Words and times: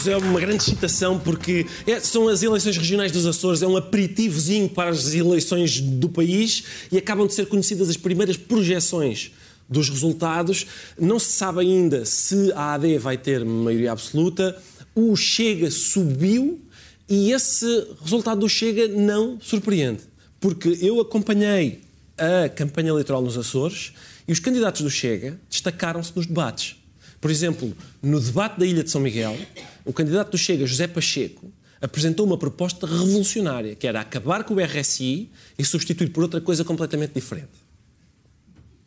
Bem-vindos. 0.00 0.06
É 0.06 0.16
uma 0.16 0.40
grande 0.40 0.62
excitação 0.62 1.18
porque 1.18 1.66
é- 1.86 2.00
são 2.00 2.28
as 2.28 2.42
eleições 2.42 2.76
regionais 2.76 3.12
dos 3.12 3.26
Açores, 3.26 3.62
é 3.62 3.66
um 3.66 3.76
aperitivozinho 3.76 4.68
para 4.68 4.90
as 4.90 5.14
eleições 5.14 5.80
do 5.80 6.08
país 6.08 6.64
e 6.90 6.96
acabam 6.98 7.26
de 7.26 7.34
ser 7.34 7.46
conhecidas 7.46 7.88
as 7.88 7.96
primeiras 7.96 8.36
projeções 8.36 9.30
dos 9.68 9.88
resultados. 9.88 10.66
Não 10.98 11.18
se 11.18 11.32
sabe 11.32 11.60
ainda 11.60 12.04
se 12.04 12.52
a 12.52 12.74
AD 12.74 12.98
vai 12.98 13.16
ter 13.16 13.44
maioria 13.44 13.92
absoluta. 13.92 14.60
O 14.94 15.14
Chega 15.16 15.70
subiu 15.70 16.60
e 17.08 17.32
esse 17.32 17.86
resultado 18.02 18.40
do 18.40 18.48
Chega 18.48 18.88
não 18.88 19.38
surpreende, 19.40 20.00
porque 20.40 20.78
eu 20.80 21.00
acompanhei 21.00 21.80
a 22.16 22.48
campanha 22.48 22.90
eleitoral 22.90 23.22
nos 23.22 23.36
Açores 23.36 23.92
e 24.26 24.32
os 24.32 24.38
candidatos 24.38 24.82
do 24.82 24.90
Chega 24.90 25.38
destacaram-se 25.48 26.12
nos 26.14 26.26
debates. 26.26 26.79
Por 27.20 27.30
exemplo, 27.30 27.76
no 28.02 28.18
debate 28.18 28.58
da 28.58 28.66
Ilha 28.66 28.82
de 28.82 28.90
São 28.90 29.00
Miguel, 29.00 29.36
o 29.84 29.92
candidato 29.92 30.30
do 30.30 30.38
Chega, 30.38 30.66
José 30.66 30.86
Pacheco, 30.86 31.52
apresentou 31.80 32.26
uma 32.26 32.38
proposta 32.38 32.86
revolucionária, 32.86 33.74
que 33.74 33.86
era 33.86 34.00
acabar 34.00 34.44
com 34.44 34.54
o 34.54 34.60
RSI 34.60 35.30
e 35.58 35.64
substituir 35.64 36.10
por 36.10 36.22
outra 36.22 36.40
coisa 36.40 36.64
completamente 36.64 37.12
diferente. 37.12 37.50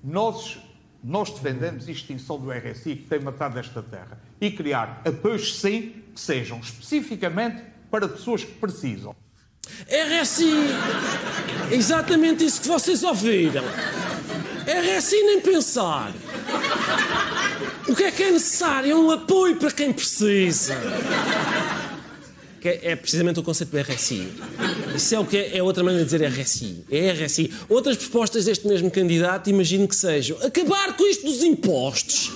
Nós, 0.03 0.57
nós 1.03 1.29
defendemos 1.31 1.87
a 1.87 1.91
extinção 1.91 2.39
do 2.39 2.51
RSI 2.51 2.95
que 2.95 3.07
tem 3.07 3.19
matado 3.19 3.59
esta 3.59 3.81
terra 3.81 4.19
e 4.39 4.51
criar 4.51 5.01
apoios, 5.05 5.59
sim, 5.59 5.93
que 6.13 6.19
sejam 6.19 6.59
especificamente 6.59 7.63
para 7.89 8.07
pessoas 8.07 8.43
que 8.43 8.53
precisam. 8.53 9.15
RSI! 9.87 10.67
Exatamente 11.71 12.43
isso 12.43 12.61
que 12.61 12.67
vocês 12.67 13.03
ouviram. 13.03 13.63
RSI 14.65 15.23
nem 15.23 15.41
pensar. 15.41 16.13
O 17.87 17.95
que 17.95 18.03
é 18.03 18.11
que 18.11 18.23
é 18.23 18.31
necessário? 18.31 18.91
É 18.91 18.95
um 18.95 19.11
apoio 19.11 19.57
para 19.57 19.69
quem 19.71 19.91
precisa. 19.91 20.77
Que 22.61 22.69
é, 22.69 22.91
é 22.91 22.95
precisamente 22.95 23.41
o 23.41 23.43
conceito 23.43 23.71
do 23.71 23.77
RSI. 23.77 24.31
Isso 24.95 25.15
é 25.15 25.19
o 25.19 25.25
que 25.25 25.35
é, 25.35 25.57
é 25.57 25.63
outra 25.63 25.83
maneira 25.83 26.05
de 26.05 26.17
dizer 26.17 26.25
RSI. 26.25 26.85
É 26.89 27.11
RSI. 27.11 27.51
Outras 27.67 27.97
propostas 27.97 28.45
deste 28.45 28.65
mesmo 28.65 28.89
candidato, 28.89 29.49
imagino 29.49 29.85
que 29.85 29.95
sejam 29.97 30.37
acabar 30.41 30.95
com 30.95 31.05
isto 31.05 31.25
dos 31.25 31.43
impostos. 31.43 32.31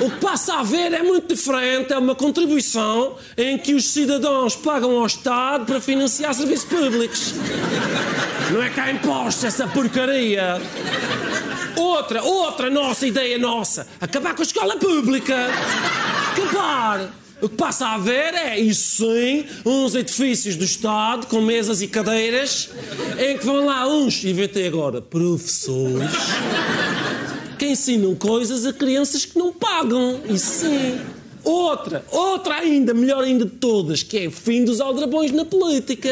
O 0.00 0.10
que 0.10 0.20
passa 0.20 0.54
a 0.54 0.60
haver 0.60 0.94
é 0.94 1.02
muito 1.02 1.34
diferente. 1.34 1.92
É 1.92 1.98
uma 1.98 2.14
contribuição 2.14 3.16
em 3.36 3.58
que 3.58 3.74
os 3.74 3.90
cidadãos 3.90 4.56
pagam 4.56 4.96
ao 4.98 5.06
Estado 5.06 5.66
para 5.66 5.82
financiar 5.82 6.32
serviços 6.32 6.64
públicos. 6.64 7.34
Não 8.50 8.62
é 8.62 8.70
cá 8.70 8.90
impostos, 8.90 9.44
essa 9.44 9.66
porcaria. 9.68 10.58
Outra, 11.82 12.22
outra 12.22 12.70
nossa 12.70 13.06
ideia 13.06 13.36
nossa. 13.38 13.88
Acabar 14.00 14.34
com 14.36 14.42
a 14.42 14.44
escola 14.44 14.76
pública. 14.76 15.34
Acabar. 16.32 17.12
O 17.40 17.48
que 17.48 17.56
passa 17.56 17.86
a 17.86 17.94
haver 17.94 18.34
é, 18.34 18.56
isso 18.56 19.04
sim, 19.04 19.44
uns 19.66 19.96
edifícios 19.96 20.54
do 20.54 20.64
Estado 20.64 21.26
com 21.26 21.40
mesas 21.40 21.82
e 21.82 21.88
cadeiras 21.88 22.70
em 23.18 23.36
que 23.36 23.44
vão 23.44 23.66
lá 23.66 23.88
uns, 23.88 24.24
inventei 24.24 24.68
agora, 24.68 25.02
professores 25.02 26.08
que 27.58 27.66
ensinam 27.66 28.14
coisas 28.14 28.64
a 28.64 28.72
crianças 28.72 29.24
que 29.24 29.36
não 29.36 29.52
pagam. 29.52 30.20
Isso 30.28 30.66
sim. 30.66 31.00
Outra, 31.42 32.04
outra 32.12 32.56
ainda, 32.56 32.94
melhor 32.94 33.24
ainda 33.24 33.44
de 33.44 33.50
todas, 33.50 34.04
que 34.04 34.18
é 34.18 34.28
o 34.28 34.30
fim 34.30 34.64
dos 34.64 34.80
aldrabões 34.80 35.32
na 35.32 35.44
política. 35.44 36.08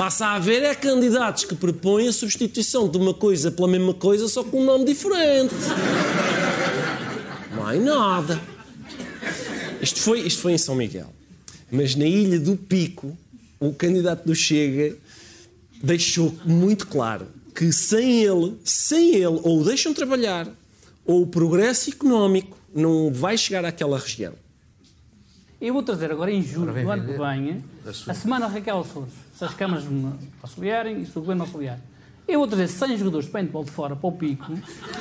Passa 0.00 0.28
a 0.28 0.36
haver 0.36 0.62
é 0.62 0.74
candidatos 0.74 1.44
que 1.44 1.54
propõem 1.54 2.08
a 2.08 2.12
substituição 2.12 2.88
de 2.88 2.96
uma 2.96 3.12
coisa 3.12 3.50
pela 3.50 3.68
mesma 3.68 3.92
coisa, 3.92 4.28
só 4.28 4.42
com 4.42 4.62
um 4.62 4.64
nome 4.64 4.86
diferente. 4.86 5.54
Mais 7.54 7.84
nada. 7.84 8.40
Isto 9.82 10.00
foi, 10.00 10.20
isto 10.20 10.40
foi 10.40 10.52
em 10.52 10.58
São 10.58 10.74
Miguel. 10.74 11.12
Mas 11.70 11.94
na 11.94 12.06
Ilha 12.06 12.40
do 12.40 12.56
Pico, 12.56 13.14
o 13.60 13.74
candidato 13.74 14.24
do 14.24 14.34
Chega 14.34 14.96
deixou 15.82 16.34
muito 16.46 16.86
claro 16.86 17.26
que 17.54 17.70
sem 17.70 18.22
ele, 18.22 18.56
sem 18.64 19.16
ele, 19.16 19.38
ou 19.42 19.60
o 19.60 19.64
deixam 19.64 19.92
trabalhar, 19.92 20.48
ou 21.04 21.20
o 21.20 21.26
progresso 21.26 21.90
económico 21.90 22.56
não 22.74 23.12
vai 23.12 23.36
chegar 23.36 23.66
àquela 23.66 23.98
região. 23.98 24.32
Eu 25.60 25.74
vou 25.74 25.82
trazer 25.82 26.10
agora 26.10 26.32
em 26.32 26.42
julho 26.42 26.72
do 26.72 26.90
ano 26.90 27.04
que 27.04 27.18
vem 27.18 27.62
a 28.08 28.14
Semana 28.14 28.46
Raquel 28.46 28.80
Açores. 28.80 29.12
Se 29.34 29.44
as 29.44 29.52
câmaras 29.52 29.84
me 29.84 30.10
auxiliarem 30.42 31.02
e 31.02 31.04
se 31.04 31.18
o 31.18 31.20
governo 31.20 31.42
auxiliar. 31.42 31.78
Eu 32.26 32.38
vou 32.38 32.48
trazer 32.48 32.68
100 32.68 32.96
jogadores 32.96 33.26
de 33.26 33.32
paintball 33.32 33.64
de 33.64 33.70
fora 33.70 33.94
para 33.94 34.08
o 34.08 34.12
pico 34.12 34.50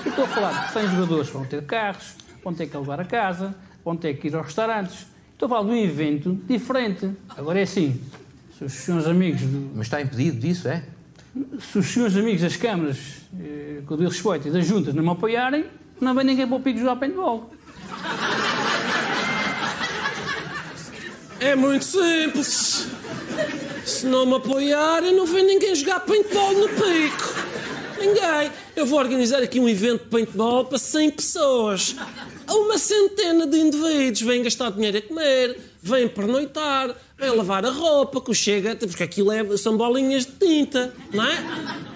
e 0.06 0.10
estou 0.10 0.26
a 0.26 0.28
falar 0.28 0.66
de 0.66 0.74
100 0.74 0.88
jogadores 0.90 1.28
que 1.28 1.34
vão 1.34 1.46
ter 1.46 1.64
carros, 1.64 2.16
vão 2.44 2.54
ter 2.54 2.68
que 2.68 2.76
levar 2.76 3.00
a 3.00 3.06
casa, 3.06 3.56
vão 3.86 3.96
ter 3.96 4.16
que 4.16 4.28
ir 4.28 4.36
aos 4.36 4.48
restaurantes. 4.48 5.08
Estou 5.32 5.46
a 5.46 5.50
falar 5.50 5.64
de 5.64 5.70
um 5.70 5.78
evento 5.78 6.38
diferente. 6.46 7.10
Agora 7.30 7.60
é 7.60 7.64
assim, 7.64 8.02
se 8.58 8.66
os 8.66 8.74
senhores 8.74 9.08
amigos 9.08 9.42
do, 9.42 9.72
Mas 9.76 9.88
está 9.88 10.02
impedido 10.02 10.40
disso, 10.40 10.68
é? 10.68 10.84
se 11.60 11.80
os 11.80 11.86
senhores 11.86 12.18
amigos 12.18 12.42
das 12.42 12.58
câmaras, 12.58 13.22
eh, 13.40 13.82
com 13.86 13.94
o 13.94 13.98
devido 13.98 14.12
respeito, 14.12 14.50
e 14.50 14.52
das 14.52 14.66
juntas 14.66 14.94
não 14.94 15.04
me 15.04 15.10
apoiarem, 15.10 15.68
não 16.02 16.14
vem 16.14 16.26
ninguém 16.26 16.46
para 16.46 16.58
o 16.58 16.60
pico 16.60 16.80
jogar 16.80 16.98
paintball. 16.98 17.50
É 21.40 21.56
muito 21.56 21.86
simples. 21.86 22.88
Se 23.86 24.06
não 24.06 24.26
me 24.26 24.36
apoiarem, 24.36 25.16
não 25.16 25.26
vem 25.26 25.46
ninguém 25.46 25.74
jogar 25.74 26.02
paintball 26.02 26.54
no 26.54 26.68
pico. 26.68 27.34
Ninguém. 28.00 28.52
Eu 28.76 28.86
vou 28.86 29.00
organizar 29.00 29.42
aqui 29.42 29.60
um 29.60 29.68
evento 29.68 30.04
de 30.04 30.10
paintball 30.10 30.66
para 30.66 30.78
100 30.78 31.12
pessoas. 31.12 31.96
Uma 32.50 32.78
centena 32.78 33.48
de 33.48 33.58
indivíduos 33.58 34.22
vêm 34.22 34.44
gastar 34.44 34.72
dinheiro 34.72 34.98
a 34.98 35.02
comer, 35.02 35.58
vêm 35.82 36.08
pernoitar, 36.08 36.96
vêm 37.18 37.30
lavar 37.32 37.66
a 37.66 37.70
roupa, 37.70 38.22
que 38.22 38.32
o 38.32 38.34
Chega, 38.34 38.76
porque 38.76 39.04
aquilo 39.04 39.32
é, 39.32 39.58
são 39.58 39.78
bolinhas 39.78 40.26
de 40.26 40.32
tinta, 40.34 40.94
não 41.14 41.24
é? 41.24 41.38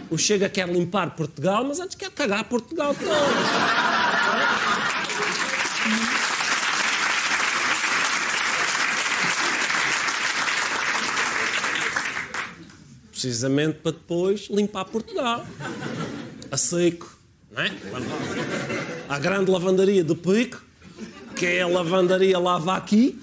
O 0.09 0.17
Chega 0.17 0.47
quer 0.47 0.69
limpar 0.69 1.15
Portugal, 1.15 1.65
mas 1.65 1.79
antes 1.79 1.95
quer 1.95 2.11
cagar 2.11 2.43
Portugal 2.45 2.95
todo. 2.95 4.92
Precisamente 13.23 13.79
para 13.79 13.94
depois 13.94 14.50
limpar 14.50 14.84
Portugal. 14.84 15.45
A 16.51 16.57
seco, 16.57 17.09
não 17.50 17.63
é? 17.63 17.72
A 19.07 19.17
grande 19.17 19.50
lavandaria 19.50 20.03
do 20.03 20.13
Pico, 20.13 20.61
que 21.33 21.45
é 21.45 21.62
a 21.62 21.67
lavandaria 21.67 22.38
Lava 22.38 22.75
Aqui, 22.75 23.18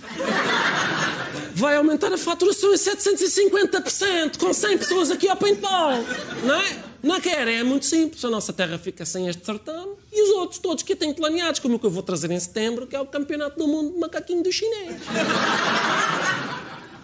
vai 1.54 1.76
aumentar 1.76 2.10
a 2.14 2.16
faturação 2.16 2.72
em 2.72 2.78
750%, 2.78 4.38
com 4.38 4.54
100 4.54 4.78
pessoas 4.78 5.10
aqui 5.10 5.28
ao 5.28 5.36
paintball, 5.36 6.02
não 6.44 6.54
é? 6.54 6.78
Não 7.02 7.20
quer, 7.20 7.46
é 7.46 7.62
muito 7.62 7.84
simples. 7.84 8.24
A 8.24 8.30
nossa 8.30 8.54
terra 8.54 8.78
fica 8.78 9.04
sem 9.04 9.28
este 9.28 9.44
certame 9.44 9.96
e 10.10 10.22
os 10.22 10.30
outros 10.30 10.58
todos 10.60 10.82
que 10.82 10.96
têm 10.96 11.12
planeados, 11.12 11.60
como 11.60 11.76
o 11.76 11.78
que 11.78 11.84
eu 11.84 11.90
vou 11.90 12.02
trazer 12.02 12.30
em 12.30 12.40
setembro, 12.40 12.86
que 12.86 12.96
é 12.96 13.00
o 13.02 13.06
Campeonato 13.06 13.58
do 13.58 13.68
Mundo 13.68 13.92
de 13.92 13.98
Macaquinho 13.98 14.42
do 14.42 14.50
Chinês. 14.50 14.96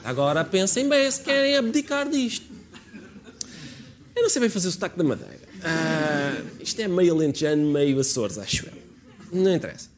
Agora 0.03 0.43
pensem 0.47 0.89
bem 0.89 1.11
se 1.11 1.21
querem 1.21 1.59
abdicar 1.59 2.09
disto. 2.09 2.56
Eu 4.17 4.23
não 4.23 4.31
sei 4.31 4.41
bem 4.41 4.49
fazer 4.49 4.69
o 4.69 4.73
sotaque 4.73 4.97
da 4.97 5.05
Madeira. 5.05 5.39
Ah, 5.63 6.41
isto 6.59 6.81
é 6.81 6.89
meio 6.89 7.13
alentejano, 7.13 7.71
meio 7.71 8.01
Açores, 8.01 8.39
acho 8.39 8.67
eu. 8.67 8.73
Não 9.43 9.55
interessa. 9.55 9.91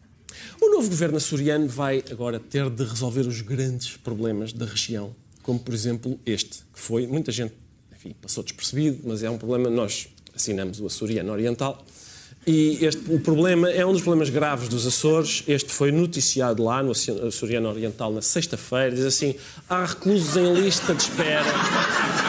O 0.61 0.71
novo 0.71 0.89
governo 0.89 1.17
açoriano 1.17 1.69
vai 1.69 2.03
agora 2.11 2.41
ter 2.41 2.69
de 2.69 2.83
resolver 2.83 3.21
os 3.21 3.41
grandes 3.43 3.97
problemas 3.97 4.53
da 4.53 4.67
região, 4.67 5.15
como 5.41 5.61
por 5.61 5.73
exemplo 5.73 6.19
este, 6.27 6.65
que 6.73 6.81
foi, 6.81 7.07
muita 7.07 7.31
gente, 7.31 7.55
enfim, 7.97 8.15
passou 8.21 8.43
despercebido, 8.43 9.01
mas 9.05 9.23
é 9.23 9.31
um 9.31 9.39
problema, 9.39 9.71
nós 9.71 10.09
assinamos 10.35 10.81
o 10.81 10.87
açoriano 10.87 11.31
oriental, 11.33 11.85
E 12.47 12.85
este, 12.85 13.03
o 13.13 13.21
problema 13.21 13.71
é 13.71 13.85
um 13.85 13.93
dos 13.93 14.03
problemas 14.03 14.31
graves 14.31 14.69
dos 14.69 14.87
Açores. 14.87 15.45
Este 15.47 15.71
foi 15.71 15.93
noticiado 15.93 16.65
lá 16.65 16.83
no 16.83 16.93
Açoriano 16.93 17.69
Oriental 17.69 18.13
na 18.13 18.23
sexta-feira. 18.23 18.95
Diz 18.95 19.05
assim: 19.05 19.35
há 19.69 19.85
reclusos 19.85 20.35
em 20.37 20.55
lista 20.55 20.95
de 20.95 21.03
espera 21.03 21.45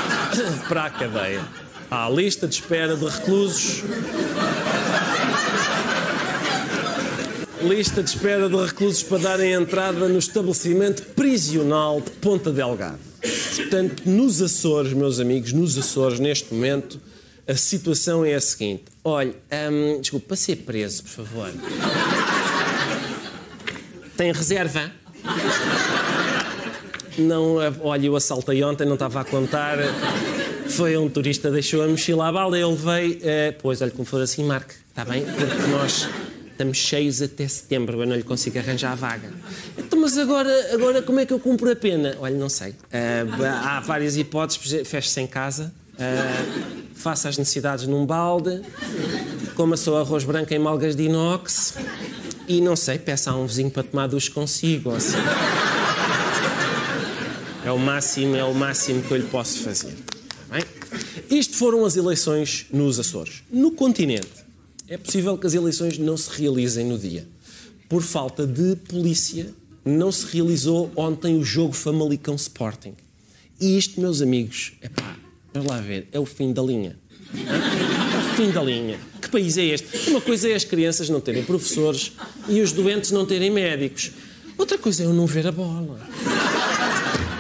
para 0.68 0.86
a 0.86 0.90
cadeia. 0.90 1.69
Há 1.92 2.08
lista 2.08 2.48
de 2.48 2.54
espera 2.54 2.96
de 2.96 3.04
reclusos. 3.04 3.84
Lista 7.64 8.04
de 8.04 8.10
espera 8.12 8.48
de 8.48 8.56
reclusos 8.56 9.02
para 9.02 9.18
darem 9.18 9.54
entrada 9.54 10.08
no 10.08 10.20
estabelecimento 10.20 11.02
prisional 11.16 12.00
de 12.00 12.12
Ponta 12.12 12.52
Delgado. 12.52 13.00
Portanto, 13.56 14.04
nos 14.06 14.40
Açores, 14.40 14.94
meus 14.94 15.20
amigos, 15.20 15.52
nos 15.52 15.80
Açores, 15.80 16.20
neste 16.20 16.54
momento, 16.54 17.02
a 17.48 17.56
situação 17.56 18.24
é 18.24 18.36
a 18.36 18.42
seguinte. 18.42 18.84
Olha, 19.04 19.34
hum, 19.72 20.00
desculpe, 20.00 20.28
para 20.28 20.38
ser 20.38 20.58
preso, 20.58 21.02
por 21.02 21.10
favor. 21.10 21.52
Tem 24.16 24.32
reserva? 24.32 24.92
Não, 27.18 27.56
olha, 27.82 28.06
eu 28.06 28.16
assaltei 28.16 28.64
ontem, 28.64 28.86
não 28.86 28.94
estava 28.94 29.22
a 29.22 29.26
contar. 29.26 29.80
Foi 30.70 30.96
um 30.98 31.10
turista, 31.10 31.50
deixou 31.50 31.84
a 31.84 31.88
mochila 31.88 32.28
à 32.28 32.32
bala, 32.32 32.58
eu 32.58 32.72
levei. 32.72 33.20
Eh, 33.24 33.56
pois, 33.62 33.82
olha, 33.82 33.92
como 33.92 34.06
for 34.06 34.22
assim, 34.22 34.44
marque, 34.44 34.76
está 34.90 35.04
bem? 35.04 35.24
Porque 35.24 35.68
nós 35.72 36.08
estamos 36.52 36.78
cheios 36.78 37.22
até 37.22 37.48
setembro, 37.48 38.02
eu 38.02 38.06
não 38.06 38.16
lhe 38.16 38.24
consigo 38.24 38.60
arranjar 38.60 38.92
a 38.92 38.96
vaga. 38.96 39.30
Então, 39.78 40.00
mas 40.00 40.18
agora, 40.18 40.74
agora 40.74 41.02
como 41.02 41.20
é 41.20 41.26
que 41.26 41.34
eu 41.34 41.40
cumpro 41.40 41.72
a 41.72 41.76
pena? 41.76 42.16
Olha, 42.20 42.36
não 42.36 42.50
sei. 42.50 42.72
Uh, 42.72 43.44
há 43.64 43.80
várias 43.80 44.18
hipóteses, 44.18 44.88
feche-se 44.88 45.22
em 45.22 45.28
casa, 45.28 45.74
uh, 45.94 46.84
faça 46.94 47.30
as 47.30 47.38
necessidades 47.38 47.88
num 47.88 48.06
balde, 48.06 48.62
coma 49.56 49.78
só 49.78 50.02
arroz 50.02 50.24
branco 50.24 50.54
em 50.54 50.60
malgas 50.60 50.96
de 50.96 51.04
inox 51.04 51.76
e, 52.48 52.60
não 52.62 52.76
sei, 52.76 53.00
peça 53.00 53.32
a 53.32 53.36
um 53.36 53.46
vizinho 53.46 53.72
para 53.72 53.84
tomar 53.84 54.08
duche 54.08 54.30
consigo. 54.30 54.92
Assim. 54.92 55.18
É 57.66 57.72
o 57.72 57.80
máximo, 57.80 58.36
é 58.36 58.44
o 58.44 58.54
máximo 58.54 59.02
que 59.02 59.12
eu 59.12 59.18
lhe 59.18 59.28
posso 59.28 59.60
fazer. 59.60 59.96
Isto 61.30 61.56
foram 61.58 61.86
as 61.86 61.96
eleições 61.96 62.66
nos 62.72 63.00
Açores. 63.00 63.44
No 63.52 63.72
continente, 63.72 64.28
é 64.88 64.98
possível 64.98 65.38
que 65.38 65.46
as 65.46 65.54
eleições 65.54 66.00
não 66.00 66.18
se 66.18 66.30
realizem 66.32 66.86
no 66.86 66.98
dia. 66.98 67.28
Por 67.88 68.02
falta 68.02 68.48
de 68.48 68.76
polícia, 68.76 69.54
não 69.86 70.12
se 70.12 70.26
realizou 70.26 70.92
ontem 70.96 71.38
o 71.38 71.44
jogo 71.44 71.74
Famalicão 71.74 72.34
Sporting. 72.34 72.96
E 73.62 73.78
isto, 73.78 74.02
meus 74.02 74.22
amigos, 74.22 74.74
é 74.82 74.90
pá, 74.90 75.18
vamos 75.54 75.70
lá 75.70 75.80
ver, 75.80 76.08
é 76.12 76.20
o 76.20 76.26
fim 76.26 76.52
da 76.52 76.64
linha. 76.64 76.98
É 77.36 78.32
o 78.32 78.36
fim 78.36 78.50
da 78.50 78.64
linha. 78.64 79.00
Que 79.22 79.30
país 79.30 79.56
é 79.58 79.66
este? 79.66 80.10
Uma 80.10 80.22
coisa 80.22 80.50
é 80.50 80.56
as 80.56 80.64
crianças 80.64 81.10
não 81.10 81.22
terem 81.22 81.44
professores 81.44 82.14
e 82.48 82.60
os 82.62 82.72
doentes 82.72 83.12
não 83.12 83.26
terem 83.26 83.52
médicos. 83.52 84.12
Outra 84.58 84.80
coisa 84.80 85.04
é 85.04 85.06
eu 85.06 85.14
não 85.14 85.28
ver 85.28 85.46
a 85.46 85.52
bola. 85.52 86.00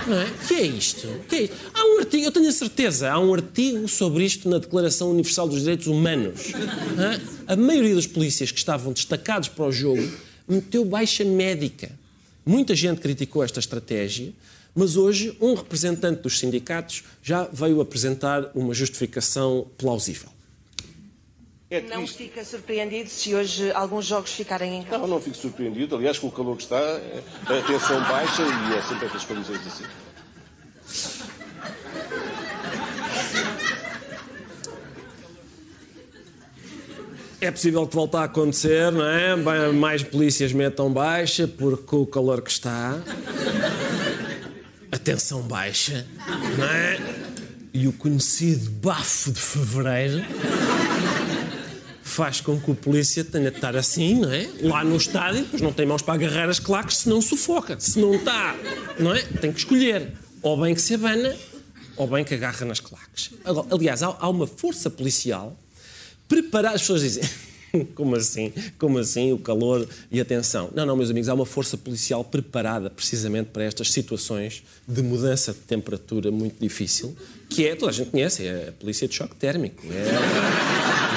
Não 0.09 0.19
é? 0.19 0.27
Que 0.47 0.55
é 0.55 0.65
isto? 0.65 1.07
que 1.29 1.35
é 1.35 1.41
isto? 1.43 1.55
Há 1.71 1.85
um 1.85 1.99
artigo, 1.99 2.25
eu 2.25 2.31
tenho 2.31 2.49
a 2.49 2.51
certeza, 2.51 3.11
há 3.11 3.19
um 3.19 3.31
artigo 3.31 3.87
sobre 3.87 4.25
isto 4.25 4.49
na 4.49 4.57
Declaração 4.57 5.11
Universal 5.11 5.47
dos 5.47 5.59
Direitos 5.59 5.85
Humanos. 5.85 6.51
A 7.45 7.55
maioria 7.55 7.93
dos 7.93 8.07
polícias 8.07 8.51
que 8.51 8.57
estavam 8.57 8.91
destacados 8.91 9.49
para 9.49 9.65
o 9.65 9.71
jogo 9.71 10.01
meteu 10.47 10.83
baixa 10.83 11.23
médica. 11.23 11.91
Muita 12.43 12.75
gente 12.75 12.99
criticou 12.99 13.43
esta 13.43 13.59
estratégia, 13.59 14.33
mas 14.73 14.97
hoje 14.97 15.37
um 15.39 15.53
representante 15.53 16.23
dos 16.23 16.39
sindicatos 16.39 17.03
já 17.21 17.47
veio 17.53 17.79
apresentar 17.79 18.49
uma 18.55 18.73
justificação 18.73 19.67
plausível. 19.77 20.29
É 21.71 21.81
não 21.81 22.07
fica 22.07 22.43
surpreendido 22.43 23.07
se 23.11 23.35
hoje 23.35 23.71
alguns 23.73 24.05
jogos 24.05 24.31
ficarem 24.31 24.79
em 24.79 24.83
casa? 24.83 24.97
Não, 24.97 25.07
não 25.07 25.21
fico 25.21 25.37
surpreendido. 25.37 25.95
Aliás, 25.95 26.17
com 26.17 26.25
o 26.25 26.31
calor 26.31 26.57
que 26.57 26.63
está, 26.63 26.79
a 26.79 27.61
tensão 27.67 28.01
baixa 28.05 28.41
e 28.41 28.75
é 28.75 28.81
sempre 28.81 29.05
estas 29.05 29.23
condições 29.23 29.67
assim. 29.67 29.83
É 37.39 37.51
possível 37.51 37.85
que 37.87 37.95
volte 37.95 38.17
a 38.17 38.23
acontecer, 38.23 38.91
não 38.91 39.05
é? 39.05 39.35
Mais 39.71 40.01
polícias 40.01 40.51
metam 40.51 40.91
baixa, 40.91 41.47
porque 41.47 41.83
com 41.83 41.97
o 41.97 42.07
calor 42.07 42.41
que 42.41 42.49
está. 42.49 42.99
A 44.91 44.97
tensão 44.97 45.43
baixa, 45.43 46.07
não 46.57 46.65
é? 46.65 46.97
E 47.71 47.87
o 47.87 47.93
conhecido 47.93 48.71
bafo 48.71 49.31
de 49.31 49.39
fevereiro 49.39 50.25
faz 52.09 52.41
com 52.41 52.59
que 52.59 52.71
o 52.71 52.75
polícia 52.75 53.23
tenha 53.23 53.49
de 53.49 53.57
estar 53.57 53.75
assim, 53.75 54.19
não 54.19 54.31
é? 54.31 54.49
Lá 54.61 54.83
no 54.83 54.97
estádio, 54.97 55.45
pois 55.49 55.61
não 55.61 55.71
tem 55.71 55.85
mãos 55.85 56.01
para 56.01 56.15
agarrar 56.15 56.49
as 56.49 56.59
claques, 56.59 56.97
senão 56.97 57.21
sufoca. 57.21 57.79
Se 57.79 57.99
não 57.99 58.15
está, 58.15 58.55
não 58.99 59.13
é? 59.13 59.21
Tem 59.21 59.51
que 59.51 59.59
escolher. 59.59 60.13
Ou 60.41 60.59
bem 60.59 60.73
que 60.73 60.81
se 60.81 60.93
abana, 60.93 61.35
ou 61.95 62.07
bem 62.07 62.23
que 62.23 62.33
agarra 62.33 62.65
nas 62.65 62.79
claques. 62.79 63.31
Aliás, 63.71 64.01
há, 64.03 64.29
uma 64.29 64.47
força 64.47 64.89
policial 64.89 65.57
preparada. 66.27 66.75
As 66.75 66.81
pessoas 66.81 67.01
dizem. 67.01 67.23
Como 67.95 68.15
assim? 68.15 68.53
Como 68.77 68.97
assim? 68.97 69.31
O 69.33 69.37
calor 69.37 69.87
e 70.11 70.19
a 70.19 70.25
tensão. 70.25 70.69
Não, 70.73 70.85
não, 70.85 70.95
meus 70.95 71.09
amigos, 71.09 71.29
há 71.29 71.33
uma 71.33 71.45
força 71.45 71.77
policial 71.77 72.23
preparada 72.23 72.89
precisamente 72.89 73.47
para 73.47 73.63
estas 73.63 73.91
situações 73.91 74.63
de 74.87 75.01
mudança 75.01 75.53
de 75.53 75.59
temperatura 75.59 76.31
muito 76.31 76.59
difícil, 76.59 77.15
que 77.49 77.67
é, 77.67 77.75
toda 77.75 77.91
a 77.91 77.93
gente 77.93 78.11
conhece, 78.11 78.45
é 78.45 78.69
a 78.69 78.71
polícia 78.71 79.07
de 79.07 79.15
choque 79.15 79.35
térmico. 79.35 79.83
É 79.87 81.09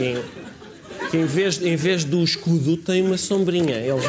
que, 0.00 1.10
que 1.10 1.16
em, 1.18 1.26
vez, 1.26 1.60
em 1.62 1.76
vez 1.76 2.04
do 2.04 2.22
escudo 2.22 2.76
tem 2.76 3.02
uma 3.02 3.18
sombrinha. 3.18 3.76
Eles 3.76 4.04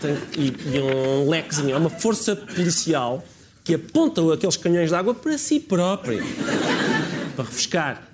tem, 0.00 0.16
e, 0.38 0.76
e 0.76 0.80
um 0.80 1.28
lequezinho. 1.28 1.74
É 1.74 1.76
uma 1.76 1.90
força 1.90 2.36
policial 2.36 3.24
que 3.64 3.74
aponta 3.74 4.20
aqueles 4.32 4.56
canhões 4.56 4.90
de 4.90 4.94
água 4.94 5.14
para 5.14 5.36
si 5.38 5.58
própria, 5.58 6.22
para 7.34 7.44
refrescar. 7.44 8.13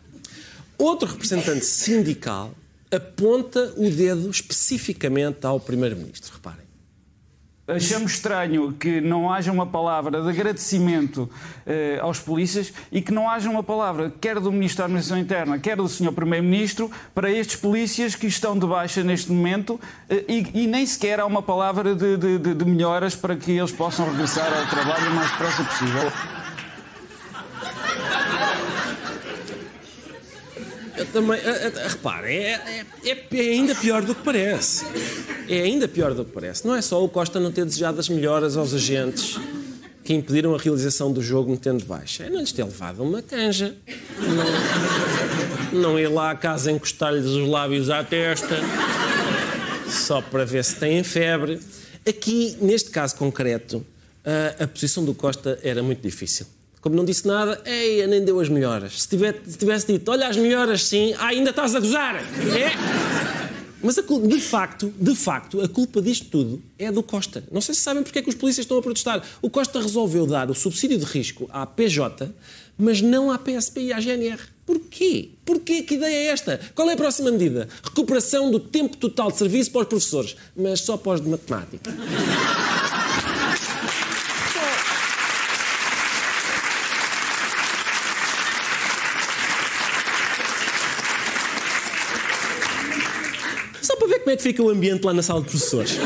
Outro 0.80 1.06
representante 1.06 1.66
sindical 1.66 2.52
aponta 2.90 3.74
o 3.76 3.90
dedo 3.90 4.30
especificamente 4.30 5.46
ao 5.46 5.60
Primeiro-Ministro. 5.60 6.32
Reparem. 6.32 6.64
Achamos 7.68 8.12
estranho 8.12 8.72
que 8.72 8.98
não 8.98 9.30
haja 9.30 9.52
uma 9.52 9.66
palavra 9.66 10.22
de 10.22 10.28
agradecimento 10.30 11.30
eh, 11.66 11.98
aos 12.00 12.18
polícias 12.18 12.72
e 12.90 13.02
que 13.02 13.12
não 13.12 13.28
haja 13.28 13.50
uma 13.50 13.62
palavra, 13.62 14.10
quer 14.20 14.40
do 14.40 14.50
Ministro 14.50 14.78
da 14.78 14.84
Administração 14.86 15.18
Interna, 15.18 15.58
quer 15.58 15.76
do 15.76 15.86
Sr. 15.86 16.12
Primeiro-Ministro, 16.12 16.90
para 17.14 17.30
estes 17.30 17.56
polícias 17.56 18.14
que 18.14 18.26
estão 18.26 18.58
de 18.58 18.66
baixa 18.66 19.04
neste 19.04 19.30
momento 19.30 19.78
eh, 20.08 20.24
e, 20.26 20.62
e, 20.62 20.66
nem 20.66 20.86
sequer 20.86 21.20
há 21.20 21.26
uma 21.26 21.42
palavra 21.42 21.94
de, 21.94 22.16
de, 22.16 22.54
de 22.54 22.64
melhoras 22.64 23.14
para 23.14 23.36
que 23.36 23.52
eles 23.52 23.70
possam 23.70 24.10
regressar 24.10 24.50
ao 24.50 24.66
trabalho 24.66 25.10
o 25.10 25.14
mais 25.14 25.30
depressa 25.30 25.62
possível. 25.62 26.39
Eu 31.00 31.06
também. 31.06 31.40
Reparem, 31.88 32.36
é, 32.36 32.84
é, 33.04 33.10
é, 33.10 33.40
ainda 33.40 33.74
pior 33.74 34.02
do 34.02 34.14
que 34.14 34.22
parece. 34.22 34.84
É 35.48 35.62
ainda 35.62 35.88
pior 35.88 36.12
do 36.12 36.26
que 36.26 36.30
parece. 36.30 36.66
Não 36.66 36.76
é 36.76 36.82
só 36.82 37.02
o 37.02 37.08
Costa 37.08 37.40
não 37.40 37.50
ter 37.50 37.64
desejado 37.64 37.98
as 37.98 38.10
melhoras 38.10 38.54
aos 38.54 38.74
agentes 38.74 39.38
que 40.04 40.12
impediram 40.12 40.54
a 40.54 40.58
realização 40.58 41.10
do 41.10 41.22
jogo 41.22 41.50
metendo 41.50 41.86
baixa. 41.86 42.24
É 42.24 42.30
não 42.30 42.40
lhes 42.40 42.52
ter 42.52 42.64
levado 42.64 43.02
uma 43.02 43.22
canja. 43.22 43.74
Não, 45.72 45.80
não 45.80 45.98
ir 45.98 46.08
lá 46.08 46.32
à 46.32 46.34
casa 46.34 46.70
encostar-lhes 46.70 47.24
os 47.24 47.48
lábios 47.48 47.88
à 47.88 48.04
testa 48.04 48.56
só 49.88 50.20
para 50.20 50.44
ver 50.44 50.62
se 50.62 50.76
têm 50.76 51.02
febre. 51.02 51.58
Aqui, 52.06 52.58
neste 52.60 52.90
caso 52.90 53.16
concreto, 53.16 53.84
a, 54.22 54.64
a 54.64 54.66
posição 54.66 55.02
do 55.02 55.14
Costa 55.14 55.58
era 55.62 55.82
muito 55.82 56.02
difícil. 56.02 56.44
Como 56.80 56.96
não 56.96 57.04
disse 57.04 57.26
nada, 57.26 57.60
ei, 57.66 58.06
nem 58.06 58.24
deu 58.24 58.40
as 58.40 58.48
melhoras. 58.48 59.02
Se, 59.02 59.08
tiver, 59.08 59.40
se 59.46 59.58
tivesse 59.58 59.86
dito, 59.86 60.10
olha 60.10 60.28
as 60.28 60.36
melhoras 60.36 60.84
sim, 60.84 61.14
ah, 61.18 61.26
ainda 61.26 61.50
estás 61.50 61.74
a 61.74 61.80
gozar. 61.80 62.16
É? 62.16 63.60
Mas 63.82 63.98
a, 63.98 64.02
de 64.02 64.40
facto, 64.40 64.92
de 64.98 65.14
facto, 65.14 65.60
a 65.60 65.68
culpa 65.68 66.00
disto 66.00 66.26
tudo 66.30 66.62
é 66.78 66.90
do 66.90 67.02
Costa. 67.02 67.44
Não 67.50 67.60
sei 67.60 67.74
se 67.74 67.80
sabem 67.82 68.02
porque 68.02 68.18
é 68.18 68.22
que 68.22 68.28
os 68.28 68.34
polícias 68.34 68.64
estão 68.64 68.78
a 68.78 68.82
protestar. 68.82 69.22
O 69.40 69.50
Costa 69.50 69.80
resolveu 69.80 70.26
dar 70.26 70.50
o 70.50 70.54
subsídio 70.54 70.98
de 70.98 71.04
risco 71.04 71.48
à 71.52 71.66
PJ, 71.66 72.30
mas 72.78 73.00
não 73.00 73.30
à 73.30 73.38
PSP 73.38 73.80
e 73.82 73.92
à 73.92 74.00
GNR. 74.00 74.40
Porquê? 74.64 75.30
Porquê? 75.44 75.82
Que 75.82 75.94
ideia 75.94 76.14
é 76.14 76.26
esta? 76.26 76.60
Qual 76.74 76.88
é 76.88 76.94
a 76.94 76.96
próxima 76.96 77.30
medida? 77.30 77.68
Recuperação 77.82 78.50
do 78.50 78.60
tempo 78.60 78.96
total 78.96 79.30
de 79.30 79.38
serviço 79.38 79.70
para 79.70 79.82
os 79.82 79.88
professores, 79.88 80.36
mas 80.56 80.80
só 80.80 80.96
para 80.96 81.12
os 81.12 81.20
de 81.20 81.28
matemática. 81.28 81.90
Como 94.08 94.30
é 94.30 94.36
que 94.36 94.42
fica 94.42 94.62
o 94.62 94.70
ambiente 94.70 95.04
lá 95.04 95.12
na 95.12 95.22
sala 95.22 95.40
de 95.40 95.48
professores. 95.48 95.98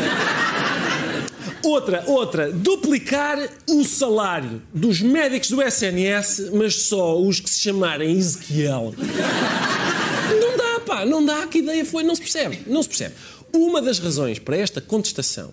Outra, 1.63 2.05
outra, 2.07 2.53
duplicar 2.53 3.39
o 3.69 3.85
salário 3.85 4.61
dos 4.73 5.01
médicos 5.01 5.49
do 5.51 5.63
SNS, 5.63 6.51
mas 6.53 6.83
só 6.83 7.19
os 7.19 7.41
que 7.41 7.49
se 7.49 7.61
chamarem 7.61 8.17
Ezequiel. 8.17 8.95
Epá, 10.85 11.07
não 11.07 11.25
dá, 11.25 11.47
que 11.47 11.59
ideia 11.59 11.85
foi, 11.85 12.05
não 12.05 12.15
se 12.15 12.21
percebe, 12.21 12.63
não 12.67 12.83
se 12.83 12.89
percebe. 12.89 13.15
Uma 13.53 13.81
das 13.81 13.99
razões 13.99 14.39
para 14.39 14.57
esta 14.57 14.81
contestação 14.81 15.53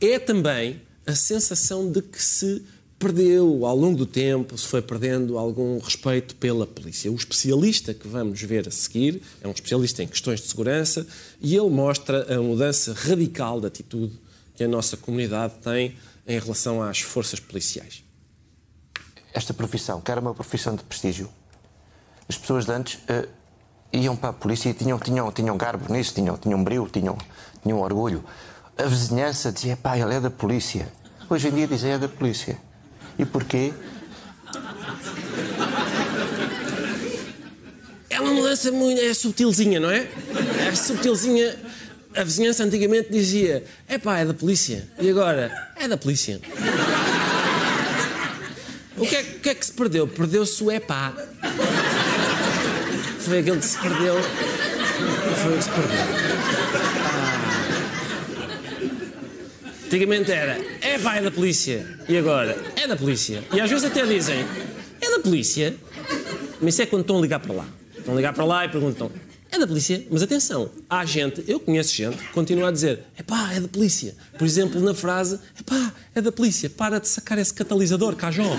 é 0.00 0.18
também 0.18 0.82
a 1.06 1.14
sensação 1.14 1.90
de 1.90 2.02
que 2.02 2.20
se 2.22 2.62
perdeu 2.98 3.66
ao 3.66 3.76
longo 3.76 3.96
do 3.96 4.06
tempo, 4.06 4.56
se 4.56 4.66
foi 4.66 4.80
perdendo 4.80 5.38
algum 5.38 5.78
respeito 5.78 6.34
pela 6.36 6.66
polícia. 6.66 7.12
O 7.12 7.14
especialista 7.14 7.92
que 7.92 8.08
vamos 8.08 8.40
ver 8.42 8.66
a 8.66 8.70
seguir 8.70 9.22
é 9.40 9.48
um 9.48 9.50
especialista 9.50 10.02
em 10.02 10.08
questões 10.08 10.40
de 10.40 10.48
segurança 10.48 11.06
e 11.40 11.54
ele 11.54 11.68
mostra 11.68 12.34
a 12.34 12.40
mudança 12.40 12.94
radical 12.94 13.60
de 13.60 13.66
atitude 13.66 14.18
que 14.54 14.64
a 14.64 14.68
nossa 14.68 14.96
comunidade 14.96 15.54
tem 15.62 15.94
em 16.26 16.38
relação 16.38 16.82
às 16.82 17.00
forças 17.00 17.38
policiais. 17.38 18.02
Esta 19.32 19.52
profissão, 19.52 20.00
que 20.00 20.10
era 20.10 20.20
uma 20.20 20.34
profissão 20.34 20.74
de 20.74 20.82
prestígio, 20.82 21.28
as 22.26 22.38
pessoas 22.38 22.64
de 22.64 22.72
antes 22.72 22.94
uh, 22.94 23.28
iam 23.92 24.16
para 24.16 24.30
a 24.30 24.32
polícia 24.32 24.70
e 24.70 24.74
tinham, 24.74 24.98
tinham, 24.98 25.30
tinham 25.30 25.56
garbo 25.56 25.92
nisso, 25.92 26.14
tinham, 26.14 26.36
tinham 26.38 26.64
brilho, 26.64 26.88
tinham, 26.90 27.16
tinham 27.62 27.78
orgulho. 27.78 28.24
A 28.78 28.84
vizinhança 28.84 29.52
dizia, 29.52 29.76
pá, 29.76 29.98
ele 29.98 30.14
é 30.14 30.20
da 30.20 30.30
polícia. 30.30 30.90
Hoje 31.28 31.48
em 31.48 31.52
dia 31.52 31.66
dizem, 31.68 31.92
é 31.92 31.98
da 31.98 32.08
polícia. 32.08 32.58
E 33.18 33.24
porquê? 33.24 33.72
É 38.10 38.20
uma 38.20 38.32
mudança 38.32 38.70
muito 38.70 39.00
é 39.00 39.12
subtilzinha, 39.14 39.80
não 39.80 39.90
é? 39.90 40.06
É 40.66 40.74
subtilzinha. 40.74 41.56
A 42.14 42.24
vizinhança 42.24 42.64
antigamente 42.64 43.10
dizia: 43.10 43.64
é 43.88 43.98
pá, 43.98 44.18
é 44.18 44.24
da 44.24 44.34
polícia. 44.34 44.88
E 44.98 45.10
agora? 45.10 45.70
É 45.76 45.88
da 45.88 45.96
polícia. 45.96 46.40
O 48.96 49.06
que 49.06 49.16
é, 49.16 49.22
que, 49.22 49.50
é 49.50 49.54
que 49.54 49.66
se 49.66 49.72
perdeu? 49.72 50.08
Perdeu-se 50.08 50.62
o 50.64 50.70
epá. 50.70 51.12
Foi 53.20 53.40
aquele 53.40 53.58
que 53.58 53.66
se 53.66 53.78
perdeu. 53.78 54.14
Foi 55.42 55.52
o 55.52 55.56
que 55.56 55.64
se 55.64 55.70
perdeu. 55.70 55.98
Ah. 57.04 57.36
Antigamente 59.86 60.32
era, 60.32 60.58
é 60.96 60.98
pá, 60.98 61.16
é 61.16 61.20
da 61.20 61.30
polícia. 61.30 61.86
E 62.08 62.16
agora? 62.16 62.56
É 62.74 62.86
da 62.86 62.96
polícia. 62.96 63.44
E 63.52 63.60
às 63.60 63.68
vezes 63.68 63.84
até 63.84 64.06
dizem, 64.06 64.46
é 64.98 65.10
da 65.10 65.20
polícia. 65.20 65.76
Mas 66.58 66.72
isso 66.72 66.82
é 66.82 66.86
quando 66.86 67.02
estão 67.02 67.18
a 67.18 67.20
ligar 67.20 67.38
para 67.38 67.52
lá. 67.52 67.66
Estão 67.96 68.14
a 68.14 68.16
ligar 68.16 68.32
para 68.32 68.44
lá 68.44 68.64
e 68.64 68.68
perguntam, 68.70 69.10
é 69.50 69.58
da 69.58 69.66
polícia, 69.66 70.04
mas 70.10 70.22
atenção, 70.22 70.70
há 70.88 71.04
gente, 71.04 71.44
eu 71.46 71.60
conheço 71.60 71.94
gente, 71.94 72.16
que 72.16 72.32
continua 72.32 72.68
a 72.68 72.72
dizer, 72.72 73.00
é 73.16 73.22
pá, 73.22 73.52
é 73.52 73.60
da 73.60 73.68
polícia. 73.68 74.14
Por 74.38 74.46
exemplo, 74.46 74.80
na 74.80 74.94
frase, 74.94 75.38
é 75.58 75.62
pá, 75.62 75.92
é 76.14 76.20
da 76.20 76.32
polícia, 76.32 76.70
para 76.70 76.98
de 76.98 77.08
sacar 77.08 77.38
esse 77.38 77.52
catalisador, 77.52 78.16
cajó. 78.16 78.56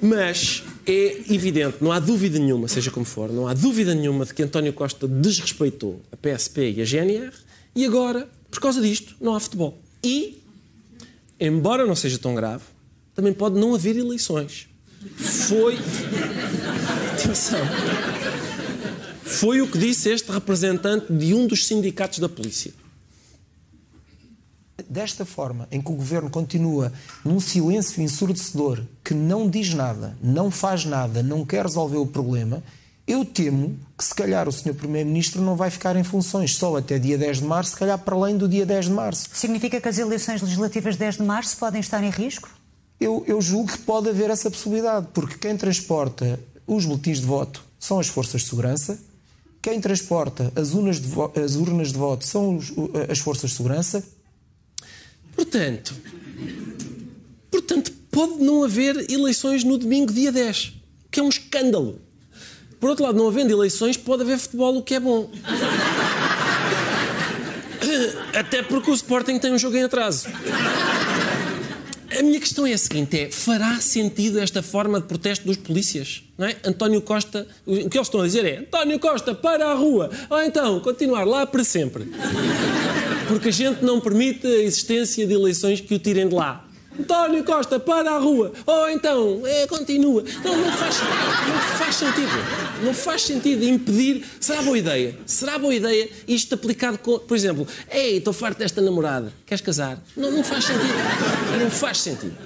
Mas 0.00 0.62
é 0.86 1.32
evidente, 1.32 1.78
não 1.80 1.90
há 1.90 1.98
dúvida 1.98 2.38
nenhuma, 2.38 2.68
seja 2.68 2.90
como 2.90 3.06
for, 3.06 3.32
não 3.32 3.48
há 3.48 3.54
dúvida 3.54 3.94
nenhuma 3.94 4.26
de 4.26 4.34
que 4.34 4.42
António 4.42 4.72
Costa 4.72 5.08
desrespeitou 5.08 6.02
a 6.12 6.16
PSP 6.16 6.74
e 6.76 6.82
a 6.82 6.84
GNR 6.84 7.45
e 7.76 7.84
agora, 7.84 8.28
por 8.50 8.58
causa 8.58 8.80
disto, 8.80 9.14
não 9.20 9.34
há 9.34 9.38
futebol. 9.38 9.78
E, 10.02 10.42
embora 11.38 11.86
não 11.86 11.94
seja 11.94 12.18
tão 12.18 12.34
grave, 12.34 12.64
também 13.14 13.32
pode 13.32 13.56
não 13.56 13.74
haver 13.74 13.96
eleições 13.96 14.68
foi. 15.14 15.78
Atenção. 17.14 17.60
Foi 19.22 19.60
o 19.60 19.70
que 19.70 19.78
disse 19.78 20.10
este 20.10 20.30
representante 20.30 21.12
de 21.12 21.34
um 21.34 21.46
dos 21.46 21.66
sindicatos 21.66 22.18
da 22.18 22.28
polícia. 22.28 22.72
Desta 24.88 25.24
forma, 25.24 25.66
em 25.70 25.80
que 25.80 25.90
o 25.90 25.94
governo 25.94 26.30
continua 26.30 26.92
num 27.24 27.40
silêncio 27.40 28.02
ensurdecedor, 28.02 28.82
que 29.02 29.14
não 29.14 29.48
diz 29.48 29.74
nada, 29.74 30.16
não 30.22 30.50
faz 30.50 30.84
nada, 30.84 31.22
não 31.22 31.44
quer 31.44 31.64
resolver 31.64 31.96
o 31.96 32.06
problema, 32.06 32.62
eu 33.06 33.24
temo 33.24 33.78
que 33.96 34.04
se 34.04 34.14
calhar 34.14 34.48
o 34.48 34.52
Sr. 34.52 34.74
Primeiro-Ministro 34.74 35.40
não 35.40 35.56
vai 35.56 35.70
ficar 35.70 35.96
em 35.96 36.04
funções 36.04 36.56
só 36.56 36.76
até 36.76 36.98
dia 36.98 37.16
10 37.16 37.38
de 37.38 37.44
março, 37.44 37.72
se 37.72 37.78
calhar 37.78 37.98
para 37.98 38.14
além 38.14 38.36
do 38.36 38.48
dia 38.48 38.66
10 38.66 38.86
de 38.86 38.90
março. 38.90 39.28
Significa 39.32 39.80
que 39.80 39.88
as 39.88 39.98
eleições 39.98 40.42
legislativas 40.42 40.94
de 40.94 41.00
10 41.00 41.16
de 41.16 41.22
março 41.22 41.56
podem 41.56 41.80
estar 41.80 42.02
em 42.02 42.10
risco? 42.10 42.48
eu, 43.00 43.24
eu 43.26 43.40
julgo 43.40 43.72
que 43.72 43.78
pode 43.78 44.08
haver 44.08 44.30
essa 44.30 44.50
possibilidade, 44.50 45.08
porque 45.12 45.36
quem 45.36 45.56
transporta 45.56 46.40
os 46.66 46.84
boletins 46.84 47.20
de 47.20 47.26
voto 47.26 47.64
são 47.78 47.98
as 47.98 48.08
forças 48.08 48.42
de 48.42 48.48
segurança, 48.48 48.98
quem 49.60 49.80
transporta 49.80 50.52
as 50.54 50.74
urnas 50.74 51.00
de, 51.00 51.08
voto, 51.08 51.40
as 51.40 51.56
urnas 51.56 51.92
de 51.92 51.98
voto 51.98 52.24
são 52.24 52.56
os, 52.56 52.72
as 53.08 53.18
forças 53.18 53.50
de 53.50 53.56
segurança. 53.56 54.02
Portanto, 55.34 55.94
portanto, 57.50 57.92
pode 58.10 58.42
não 58.42 58.64
haver 58.64 59.10
eleições 59.10 59.64
no 59.64 59.76
domingo, 59.76 60.12
dia 60.12 60.32
10, 60.32 60.74
que 61.10 61.20
é 61.20 61.22
um 61.22 61.28
escândalo. 61.28 62.00
Por 62.86 62.90
outro 62.90 63.04
lado, 63.04 63.18
não 63.18 63.26
havendo 63.26 63.50
eleições, 63.50 63.96
pode 63.96 64.22
haver 64.22 64.38
futebol, 64.38 64.76
o 64.76 64.80
que 64.80 64.94
é 64.94 65.00
bom. 65.00 65.28
Até 68.32 68.62
porque 68.62 68.88
o 68.92 68.94
Sporting 68.94 69.40
tem 69.40 69.52
um 69.52 69.58
jogo 69.58 69.76
em 69.76 69.82
atraso. 69.82 70.28
A 72.16 72.22
minha 72.22 72.38
questão 72.38 72.64
é 72.64 72.74
a 72.74 72.78
seguinte: 72.78 73.18
é, 73.18 73.28
fará 73.28 73.80
sentido 73.80 74.38
esta 74.38 74.62
forma 74.62 75.00
de 75.00 75.08
protesto 75.08 75.44
dos 75.44 75.56
polícias? 75.56 76.22
Não 76.38 76.46
é? 76.46 76.54
António 76.64 77.02
Costa, 77.02 77.48
o 77.66 77.88
que 77.90 77.98
eles 77.98 78.06
estão 78.06 78.20
a 78.20 78.24
dizer 78.24 78.44
é 78.44 78.58
António 78.58 79.00
Costa, 79.00 79.34
para 79.34 79.66
a 79.66 79.74
rua, 79.74 80.08
ou 80.30 80.40
então 80.44 80.78
continuar 80.78 81.24
lá 81.24 81.44
para 81.44 81.64
sempre. 81.64 82.04
Porque 83.26 83.48
a 83.48 83.52
gente 83.52 83.84
não 83.84 84.00
permite 84.00 84.46
a 84.46 84.62
existência 84.62 85.26
de 85.26 85.34
eleições 85.34 85.80
que 85.80 85.92
o 85.92 85.98
tirem 85.98 86.28
de 86.28 86.36
lá. 86.36 86.64
António 86.98 87.44
Costa, 87.44 87.78
para 87.78 88.10
a 88.10 88.18
rua. 88.18 88.52
Ou 88.66 88.88
então, 88.90 89.46
é, 89.46 89.66
continua. 89.66 90.24
Não, 90.44 90.56
não 90.56 90.72
faz, 90.72 90.96
não 91.00 91.78
faz 91.78 91.94
sentido. 91.96 92.30
Não 92.82 92.94
faz 92.94 93.22
sentido 93.22 93.64
impedir. 93.64 94.24
Será 94.40 94.62
boa 94.62 94.78
ideia? 94.78 95.16
Será 95.26 95.58
boa 95.58 95.74
ideia 95.74 96.08
isto 96.26 96.54
aplicado 96.54 96.98
com. 96.98 97.18
Por 97.18 97.36
exemplo, 97.36 97.66
ei, 97.90 98.18
estou 98.18 98.32
farto 98.32 98.58
desta 98.58 98.80
namorada. 98.80 99.32
Queres 99.44 99.60
casar? 99.60 100.02
Não, 100.16 100.30
não 100.30 100.42
faz 100.44 100.64
sentido. 100.64 100.94
Não 101.62 101.70
faz 101.70 101.98
sentido. 101.98 102.36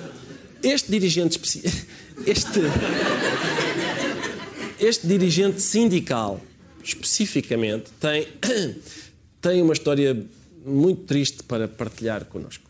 Este 0.63 0.91
dirigente. 0.91 1.41
Este. 2.27 2.61
Este 4.79 5.07
dirigente 5.07 5.61
sindical, 5.61 6.41
especificamente, 6.83 7.91
tem, 8.01 8.27
tem 9.41 9.61
uma 9.61 9.75
história 9.75 10.27
muito 10.65 11.03
triste 11.03 11.43
para 11.43 11.69
partilhar 11.69 12.25
connosco. 12.25 12.65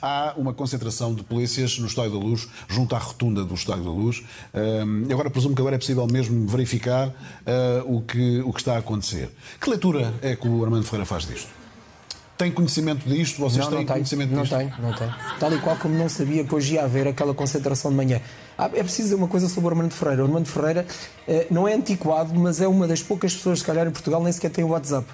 Há 0.00 0.34
uma 0.36 0.52
concentração 0.52 1.14
de 1.14 1.22
polícias 1.22 1.78
no 1.78 1.86
Estádio 1.86 2.12
da 2.12 2.18
Luz, 2.18 2.48
junto 2.68 2.94
à 2.94 2.98
rotunda 2.98 3.44
do 3.44 3.54
Estádio 3.54 3.84
da 3.84 3.90
Luz. 3.90 4.18
Uh, 4.52 5.12
agora 5.12 5.30
presumo 5.30 5.54
que 5.54 5.60
agora 5.60 5.76
é 5.76 5.78
possível 5.78 6.06
mesmo 6.06 6.46
verificar 6.46 7.08
uh, 7.08 7.12
o, 7.96 8.02
que, 8.02 8.40
o 8.40 8.52
que 8.52 8.60
está 8.60 8.74
a 8.74 8.78
acontecer. 8.78 9.30
Que 9.60 9.70
leitura 9.70 10.14
é 10.22 10.36
que 10.36 10.48
o 10.48 10.64
Armando 10.64 10.84
Ferreira 10.84 11.06
faz 11.06 11.26
disto? 11.26 11.48
Tem 12.36 12.50
conhecimento 12.50 13.08
disto? 13.08 13.40
Vocês 13.40 13.64
não, 13.64 13.70
têm 13.70 13.78
não 13.78 13.86
tenho, 13.86 13.96
conhecimento 13.96 14.34
não 14.34 14.42
disto? 14.42 14.52
Não 14.54 14.58
tenho, 14.58 14.82
não 14.82 14.92
tenho. 14.92 15.14
Tal 15.38 15.52
e 15.52 15.58
qual 15.60 15.76
como 15.76 15.94
não 15.94 16.08
sabia 16.08 16.42
que 16.44 16.52
hoje 16.52 16.74
ia 16.74 16.84
haver 16.84 17.06
aquela 17.06 17.32
concentração 17.32 17.92
de 17.92 17.96
manhã. 17.96 18.20
Ah, 18.58 18.66
é 18.66 18.82
preciso 18.82 19.04
dizer 19.04 19.14
uma 19.14 19.28
coisa 19.28 19.48
sobre 19.48 19.68
o 19.68 19.70
Armando 19.70 19.92
Ferreira. 19.92 20.22
O 20.22 20.26
Armando 20.26 20.46
Ferreira 20.46 20.84
eh, 21.28 21.46
não 21.48 21.68
é 21.68 21.74
antiquado, 21.74 22.34
mas 22.34 22.60
é 22.60 22.66
uma 22.66 22.88
das 22.88 23.02
poucas 23.02 23.34
pessoas, 23.34 23.60
se 23.60 23.64
calhar, 23.64 23.86
em 23.86 23.90
Portugal 23.92 24.20
nem 24.20 24.32
sequer 24.32 24.50
tem 24.50 24.64
o 24.64 24.68
WhatsApp. 24.68 25.06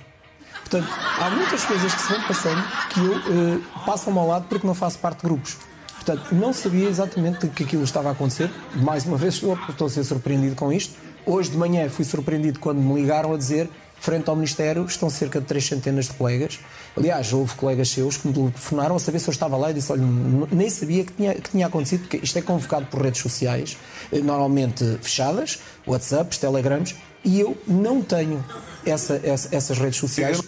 Portanto, 0.71 0.89
há 1.19 1.31
muitas 1.31 1.65
coisas 1.65 1.93
que 1.93 2.01
se 2.01 2.13
vão 2.13 2.23
passando 2.23 2.63
que 2.91 3.01
eu 3.01 3.17
uh, 3.17 3.63
passam 3.85 4.17
ao 4.17 4.29
lado 4.29 4.47
porque 4.49 4.65
não 4.65 4.75
faço 4.75 4.99
parte 5.01 5.17
de 5.17 5.25
grupos. 5.25 5.57
Portanto, 5.97 6.33
não 6.33 6.53
sabia 6.53 6.89
exatamente 6.89 7.49
que 7.49 7.65
aquilo 7.65 7.83
estava 7.83 8.09
a 8.09 8.13
acontecer. 8.13 8.49
Mais 8.77 9.05
uma 9.05 9.17
vez, 9.17 9.35
estou, 9.35 9.59
estou 9.69 9.87
a 9.89 9.91
ser 9.91 10.05
surpreendido 10.05 10.55
com 10.55 10.73
isto. 10.73 10.95
Hoje 11.27 11.51
de 11.51 11.59
manhã 11.59 11.89
fui 11.91 12.05
surpreendido 12.05 12.61
quando 12.61 12.79
me 12.79 12.95
ligaram 12.95 13.35
a 13.35 13.37
dizer 13.37 13.69
frente 14.01 14.31
ao 14.31 14.35
Ministério 14.35 14.87
estão 14.87 15.11
cerca 15.11 15.41
de 15.41 15.47
três 15.47 15.67
centenas 15.67 16.07
de 16.07 16.15
colegas. 16.15 16.59
Aliás, 16.97 17.33
houve 17.33 17.55
colegas 17.55 17.91
seus 17.91 18.17
que 18.17 18.29
me 18.29 18.33
telefonaram 18.33 18.97
a 18.97 18.99
saber 18.99 19.19
se 19.19 19.29
eu 19.29 19.33
estava 19.33 19.57
lá 19.57 19.71
e 19.71 19.75
disse: 19.75 19.93
olha, 19.93 20.03
nem 20.51 20.71
sabia 20.71 21.05
que 21.05 21.13
tinha, 21.13 21.35
que 21.35 21.51
tinha 21.51 21.67
acontecido, 21.67 22.01
porque 22.03 22.17
isto 22.19 22.39
é 22.39 22.43
convocado 22.43 22.87
por 22.87 23.03
redes 23.03 23.21
sociais, 23.21 23.77
eh, 24.11 24.21
normalmente 24.21 24.99
fechadas, 25.03 25.61
WhatsApps, 25.87 26.39
Telegrams, 26.39 26.95
e 27.23 27.39
eu 27.39 27.57
não 27.67 28.01
tenho 28.01 28.43
essa, 28.87 29.21
essa, 29.23 29.55
essas 29.55 29.79
redes 29.79 29.99
sociais. 29.99 30.41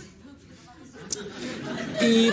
E 2.02 2.30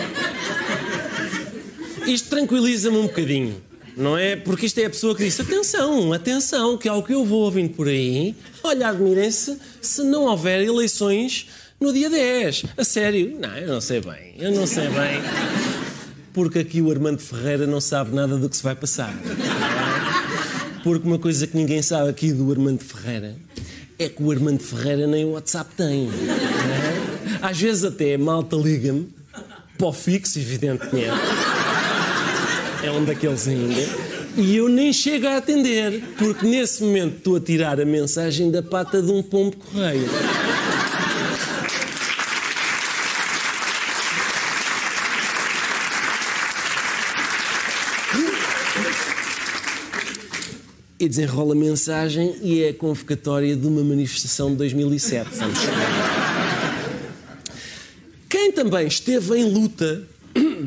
isto 2.10 2.28
tranquiliza-me 2.28 2.96
um 2.96 3.06
bocadinho, 3.06 3.62
não 3.96 4.18
é? 4.18 4.34
Porque 4.34 4.66
isto 4.66 4.78
é 4.78 4.86
a 4.86 4.90
pessoa 4.90 5.14
que 5.14 5.24
disse: 5.24 5.42
atenção, 5.42 6.12
atenção, 6.12 6.76
que 6.76 6.88
é 6.88 6.92
o 6.92 7.02
que 7.02 7.14
eu 7.14 7.24
vou 7.24 7.42
ouvindo 7.42 7.74
por 7.74 7.86
aí. 7.88 8.34
Olha, 8.62 8.88
admirem-se 8.88 9.56
se 9.80 10.02
não 10.02 10.24
houver 10.24 10.60
eleições 10.60 11.46
no 11.80 11.92
dia 11.92 12.10
10. 12.10 12.64
A 12.76 12.84
sério? 12.84 13.38
Não, 13.38 13.56
eu 13.56 13.68
não 13.68 13.80
sei 13.80 14.00
bem, 14.00 14.34
eu 14.38 14.52
não 14.52 14.66
sei 14.66 14.88
bem. 14.88 15.22
Porque 16.32 16.60
aqui 16.60 16.80
o 16.80 16.90
Armando 16.90 17.20
Ferreira 17.20 17.66
não 17.66 17.80
sabe 17.80 18.14
nada 18.14 18.36
do 18.36 18.48
que 18.48 18.56
se 18.56 18.62
vai 18.62 18.74
passar. 18.74 19.14
Porque 20.82 21.06
uma 21.06 21.18
coisa 21.18 21.46
que 21.46 21.56
ninguém 21.56 21.82
sabe 21.82 22.08
aqui 22.10 22.32
do 22.32 22.50
Armando 22.50 22.80
Ferreira 22.80 23.36
é 23.98 24.08
que 24.08 24.22
o 24.22 24.30
Armando 24.30 24.60
Ferreira 24.62 25.06
nem 25.06 25.24
o 25.24 25.32
WhatsApp 25.32 25.70
tem. 25.76 26.08
É? 26.08 27.46
Às 27.46 27.60
vezes 27.60 27.84
até 27.84 28.16
malta 28.16 28.56
liga-me 28.56 29.19
fixo, 29.92 30.38
evidentemente. 30.38 31.08
É 32.82 32.90
um 32.90 33.04
daqueles 33.04 33.48
ainda. 33.48 33.80
E 34.36 34.56
eu 34.56 34.68
nem 34.68 34.92
chego 34.92 35.26
a 35.26 35.38
atender, 35.38 36.02
porque 36.16 36.46
nesse 36.46 36.82
momento 36.82 37.16
estou 37.16 37.36
a 37.36 37.40
tirar 37.40 37.80
a 37.80 37.84
mensagem 37.84 38.50
da 38.50 38.62
pata 38.62 39.02
de 39.02 39.10
um 39.10 39.22
pombo 39.22 39.56
correio. 39.56 40.08
E 50.98 51.08
desenrola 51.08 51.54
a 51.54 51.56
mensagem 51.56 52.36
e 52.42 52.62
é 52.62 52.68
a 52.68 52.74
convocatória 52.74 53.56
de 53.56 53.66
uma 53.66 53.82
manifestação 53.82 54.50
de 54.50 54.56
2007. 54.56 55.30
Vamos 55.32 55.58
Quem 55.58 56.19
também 58.62 58.86
esteve 58.86 59.38
em 59.38 59.50
luta 59.50 60.02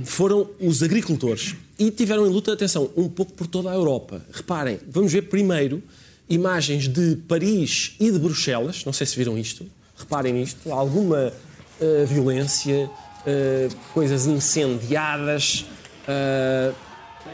foram 0.03 0.49
os 0.59 0.81
agricultores. 0.81 1.55
E 1.77 1.91
tiveram 1.91 2.25
em 2.25 2.29
luta, 2.29 2.51
atenção, 2.51 2.89
um 2.97 3.07
pouco 3.07 3.33
por 3.33 3.45
toda 3.45 3.69
a 3.69 3.73
Europa. 3.75 4.25
Reparem, 4.31 4.79
vamos 4.89 5.11
ver 5.11 5.23
primeiro 5.23 5.81
imagens 6.27 6.87
de 6.87 7.17
Paris 7.27 7.95
e 7.99 8.09
de 8.09 8.17
Bruxelas. 8.17 8.83
Não 8.83 8.91
sei 8.91 9.05
se 9.05 9.15
viram 9.15 9.37
isto. 9.37 9.67
Reparem 9.95 10.33
nisto. 10.33 10.71
Alguma 10.71 11.31
uh, 11.79 12.05
violência, 12.07 12.89
uh, 12.89 13.75
coisas 13.93 14.25
incendiadas. 14.25 15.63
Uh, 16.07 16.73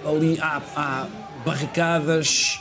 ali 0.06 0.38
há, 0.42 0.62
há 0.76 1.08
barricadas, 1.46 2.60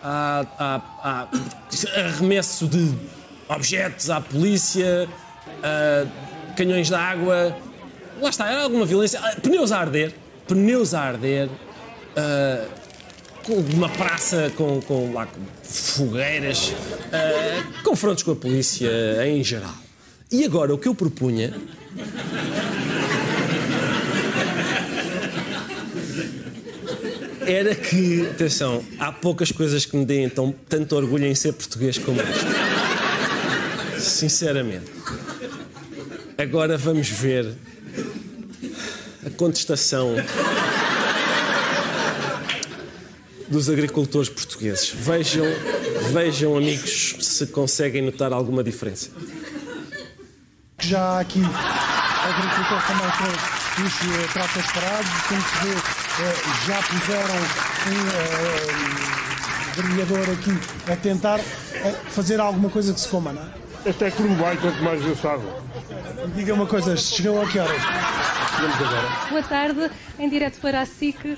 há, 0.00 0.46
há, 0.56 0.76
há, 1.02 2.00
arremesso 2.06 2.68
de 2.68 2.94
objetos 3.48 4.10
à 4.10 4.20
polícia, 4.20 5.08
canhões 6.56 6.88
de 6.88 6.94
água. 6.94 7.56
Lá 8.20 8.30
está, 8.30 8.44
há 8.44 8.62
alguma 8.62 8.86
violência. 8.86 9.20
Pneus 9.42 9.72
a 9.72 9.78
arder 9.78 10.14
pneus 10.46 10.94
a 10.94 11.00
arder, 11.00 11.48
uh, 11.48 12.68
uma 13.74 13.88
praça 13.88 14.52
com, 14.56 14.80
com, 14.82 15.12
lá, 15.12 15.26
fogueiras, 15.62 16.68
uh, 16.68 17.82
confrontos 17.82 18.22
com 18.22 18.32
a 18.32 18.36
polícia 18.36 18.90
em 19.26 19.42
geral. 19.42 19.74
E 20.30 20.44
agora 20.44 20.74
o 20.74 20.78
que 20.78 20.88
eu 20.88 20.94
propunha. 20.94 21.54
Era 27.44 27.74
que, 27.74 28.28
atenção, 28.28 28.84
há 29.00 29.10
poucas 29.10 29.50
coisas 29.50 29.84
que 29.84 29.96
me 29.96 30.04
deem 30.04 30.28
tão, 30.28 30.54
tanto 30.68 30.94
orgulho 30.94 31.26
em 31.26 31.34
ser 31.34 31.52
português 31.52 31.98
como 31.98 32.20
esta. 32.20 32.46
Sinceramente. 33.98 34.90
Agora 36.38 36.78
vamos 36.78 37.08
ver 37.08 37.52
a 39.24 39.30
contestação 39.30 40.16
dos 43.48 43.68
agricultores 43.68 44.28
portugueses. 44.28 44.90
Vejam, 44.90 45.46
vejam, 46.12 46.56
amigos, 46.56 47.14
se 47.20 47.46
conseguem 47.48 48.02
notar 48.02 48.32
alguma 48.32 48.64
diferença. 48.64 49.10
Já 50.80 51.00
há 51.00 51.20
aqui 51.20 51.40
agricultores 51.40 52.84
também 52.86 53.06
com 53.18 53.24
os 53.82 53.94
uh, 54.02 54.28
tratos 54.32 54.66
parados, 54.72 55.10
como 55.28 55.40
se 55.40 55.54
vê, 55.64 55.74
já 56.66 56.82
puseram 56.82 57.38
um 57.88 58.08
uh, 58.08 58.12
aqui 60.32 60.52
a 60.90 60.96
tentar 60.96 61.38
fazer 62.10 62.40
alguma 62.40 62.68
coisa 62.68 62.92
que 62.92 63.00
se 63.00 63.08
coma, 63.08 63.32
não 63.32 63.42
é? 63.42 63.61
Até 63.88 64.10
que 64.10 64.22
não 64.22 64.36
vai, 64.36 64.56
quanto 64.56 64.82
mais 64.82 65.04
eu 65.04 65.16
sabe. 65.16 65.42
Diga 66.36 66.54
uma 66.54 66.66
coisa, 66.66 66.96
chegou 66.96 67.42
a 67.42 67.48
que 67.48 67.58
horas? 67.58 67.82
agora. 67.82 69.28
Boa 69.28 69.42
tarde, 69.42 69.90
em 70.18 70.28
direto 70.28 70.60
para 70.60 70.80
a 70.80 70.86
SIC. 70.86 71.36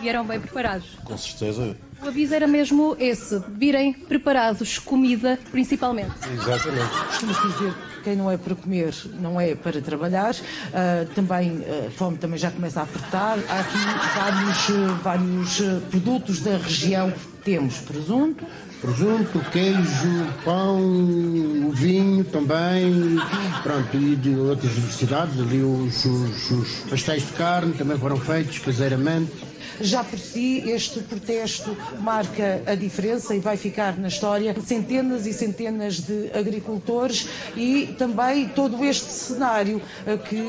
Vieram 0.00 0.24
bem 0.24 0.40
preparados? 0.40 0.98
Com 1.04 1.16
certeza. 1.16 1.76
O 2.02 2.08
aviso 2.08 2.34
era 2.34 2.46
mesmo 2.46 2.96
esse: 2.98 3.40
virem 3.50 3.92
preparados, 3.92 4.78
comida 4.78 5.38
principalmente. 5.50 6.12
Exatamente. 6.32 6.90
Costumo 7.06 7.32
dizer 7.32 7.74
que 7.74 8.02
quem 8.02 8.16
não 8.16 8.30
é 8.30 8.36
para 8.36 8.54
comer 8.54 8.94
não 9.20 9.40
é 9.40 9.54
para 9.54 9.80
trabalhar. 9.80 10.34
Uh, 10.34 11.06
também 11.14 11.50
a 11.50 11.86
uh, 11.86 11.90
fome 11.90 12.16
também 12.16 12.38
já 12.38 12.50
começa 12.50 12.80
a 12.80 12.82
apertar. 12.84 13.38
Há 13.48 13.60
aqui 13.60 13.78
vários, 14.16 14.68
uh, 14.70 14.94
vários 15.02 15.60
produtos 15.90 16.40
da 16.40 16.56
região. 16.56 17.12
Temos 17.44 17.80
presunto, 17.80 18.44
presunto, 18.82 19.38
queijo, 19.52 20.26
pão, 20.44 20.76
o 20.80 21.70
vinho 21.72 22.24
também, 22.24 23.16
pronto, 23.62 23.96
e 23.96 24.16
de 24.16 24.34
outras 24.34 24.74
necessidades, 24.74 25.40
ali 25.40 25.62
os, 25.62 26.04
os, 26.04 26.50
os 26.50 26.68
pastéis 26.90 27.24
de 27.24 27.32
carne 27.32 27.72
também 27.74 27.96
foram 27.96 28.16
feitos 28.16 28.58
caseiramente. 28.58 29.51
Já 29.82 30.04
por 30.04 30.18
si, 30.18 30.62
este 30.70 31.00
protesto 31.00 31.76
marca 31.98 32.62
a 32.66 32.74
diferença 32.74 33.34
e 33.34 33.40
vai 33.40 33.56
ficar 33.56 33.98
na 33.98 34.08
história. 34.08 34.54
Centenas 34.64 35.26
e 35.26 35.32
centenas 35.32 35.96
de 36.00 36.30
agricultores 36.32 37.28
e 37.56 37.94
também 37.98 38.48
todo 38.48 38.84
este 38.84 39.10
cenário 39.10 39.82
que 40.28 40.42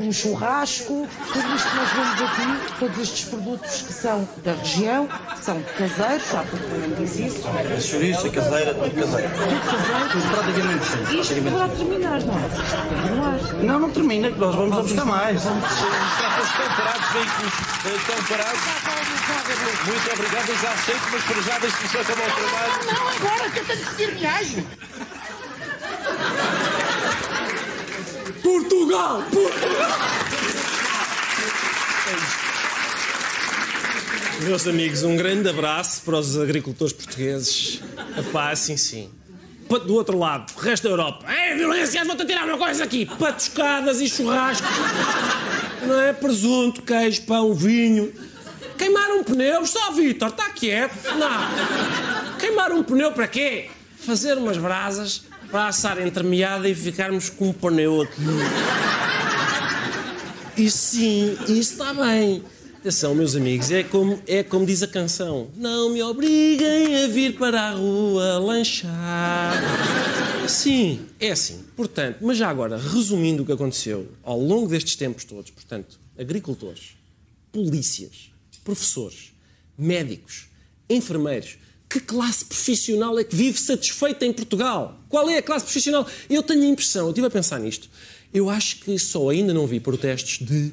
um 0.00 0.12
churrasco, 0.12 1.06
tudo 1.32 1.54
isto 1.54 1.70
que 1.70 1.76
nós 1.76 1.92
vemos 1.92 2.22
aqui, 2.22 2.78
todos 2.78 2.98
estes 2.98 3.24
produtos 3.28 3.82
que 3.82 3.92
são 3.92 4.28
da 4.42 4.52
região, 4.54 5.08
são 5.40 5.62
caseiros, 5.76 6.30
já 6.30 6.44
não 6.44 7.04
disse 7.04 7.26
isso. 7.26 7.48
A 7.48 7.80
chouriça, 7.80 8.28
caseira, 8.30 8.74
tudo 8.74 8.94
caseiro. 8.94 9.30
Tudo 9.30 9.60
caseiro? 9.70 10.10
Tudo 10.10 10.30
praticamente 10.30 10.84
sim. 10.84 11.20
Isto 11.20 11.34
poderá 11.34 11.68
terminar, 11.68 12.20
não 12.22 12.34
é? 12.34 13.64
Não, 13.64 13.78
não 13.80 13.90
termina, 13.90 14.30
nós 14.30 14.54
vamos 14.54 14.78
a 14.78 14.82
buscar 14.82 15.04
mais. 15.04 15.42
Parados, 15.42 16.99
veículos 17.12 17.52
estão 18.00 18.24
parados. 18.24 18.60
Muito 19.86 20.12
obrigado, 20.12 20.48
eu 20.48 20.58
já 20.58 20.72
aceito, 20.72 21.02
mas 21.12 21.24
para 21.24 21.42
já 21.42 21.58
deixe-me 21.58 21.88
só 21.88 22.00
acabar 22.00 22.28
o 22.28 22.32
trabalho. 22.32 22.72
Não, 22.86 23.08
agora, 23.08 23.50
que 23.50 23.58
eu 23.58 23.64
tenho 23.64 23.84
que 23.84 23.90
seguir 23.90 24.10
viagem. 24.14 24.66
Portugal! 28.42 29.22
Portugal! 29.30 29.98
Meus 34.42 34.66
amigos, 34.66 35.02
um 35.02 35.16
grande 35.16 35.50
abraço 35.50 36.00
para 36.02 36.16
os 36.16 36.38
agricultores 36.38 36.92
portugueses. 36.94 37.80
Epá, 38.16 38.56
sim, 38.56 38.76
sim. 38.76 39.10
Do 39.68 39.94
outro 39.94 40.18
lado, 40.18 40.50
o 40.56 40.60
resto 40.60 40.84
da 40.84 40.90
Europa. 40.90 41.30
É 41.30 41.54
violência, 41.54 42.04
vou-te 42.04 42.24
tirar 42.24 42.44
uma 42.44 42.58
coisa 42.58 42.82
aqui. 42.82 43.06
Patuscadas 43.06 44.00
e 44.00 44.08
churrascos. 44.08 44.68
Não 45.86 46.00
é? 46.00 46.12
Presunto, 46.12 46.82
queijo, 46.82 47.22
pão, 47.22 47.54
vinho. 47.54 48.12
Queimar 48.76 49.10
um 49.10 49.24
pneu, 49.24 49.66
só 49.66 49.92
Vitor, 49.92 50.28
está 50.28 50.50
quieto. 50.50 50.94
Não. 51.16 52.38
Queimar 52.38 52.72
um 52.72 52.82
pneu 52.82 53.12
para 53.12 53.26
quê? 53.26 53.68
Fazer 53.98 54.38
umas 54.38 54.56
brasas 54.56 55.24
para 55.50 55.66
assar 55.66 56.00
entremeada 56.00 56.68
e 56.68 56.74
ficarmos 56.74 57.28
com 57.28 57.48
um 57.48 57.52
pneu 57.52 58.02
aqui. 58.02 58.22
E 60.56 60.70
sim, 60.70 61.36
isso 61.44 61.72
está 61.72 61.92
bem. 61.92 62.42
Atenção, 62.80 63.14
meus 63.14 63.36
amigos, 63.36 63.70
é 63.70 63.82
como, 63.82 64.18
é 64.26 64.42
como 64.42 64.64
diz 64.64 64.82
a 64.82 64.86
canção: 64.86 65.48
Não 65.54 65.90
me 65.90 66.02
obriguem 66.02 67.04
a 67.04 67.08
vir 67.08 67.36
para 67.36 67.60
a 67.60 67.70
rua 67.72 68.38
lanchar. 68.38 69.52
Sim, 70.50 71.06
é 71.20 71.30
assim. 71.30 71.64
Portanto, 71.76 72.18
mas 72.20 72.36
já 72.36 72.48
agora, 72.48 72.76
resumindo 72.76 73.42
o 73.42 73.46
que 73.46 73.52
aconteceu 73.52 74.10
ao 74.22 74.38
longo 74.38 74.68
destes 74.68 74.96
tempos 74.96 75.24
todos, 75.24 75.50
portanto, 75.50 75.98
agricultores, 76.18 76.96
polícias, 77.52 78.30
professores, 78.64 79.32
médicos, 79.78 80.48
enfermeiros, 80.88 81.56
que 81.88 82.00
classe 82.00 82.44
profissional 82.44 83.18
é 83.18 83.24
que 83.24 83.34
vive 83.34 83.58
satisfeita 83.58 84.26
em 84.26 84.32
Portugal? 84.32 85.00
Qual 85.08 85.28
é 85.30 85.38
a 85.38 85.42
classe 85.42 85.64
profissional? 85.64 86.06
Eu 86.28 86.42
tenho 86.42 86.62
a 86.62 86.66
impressão, 86.66 87.06
eu 87.06 87.10
estive 87.10 87.26
a 87.26 87.30
pensar 87.30 87.58
nisto, 87.58 87.88
eu 88.34 88.50
acho 88.50 88.80
que 88.80 88.98
só 88.98 89.28
ainda 89.30 89.54
não 89.54 89.66
vi 89.66 89.80
protestos 89.80 90.44
de 90.46 90.72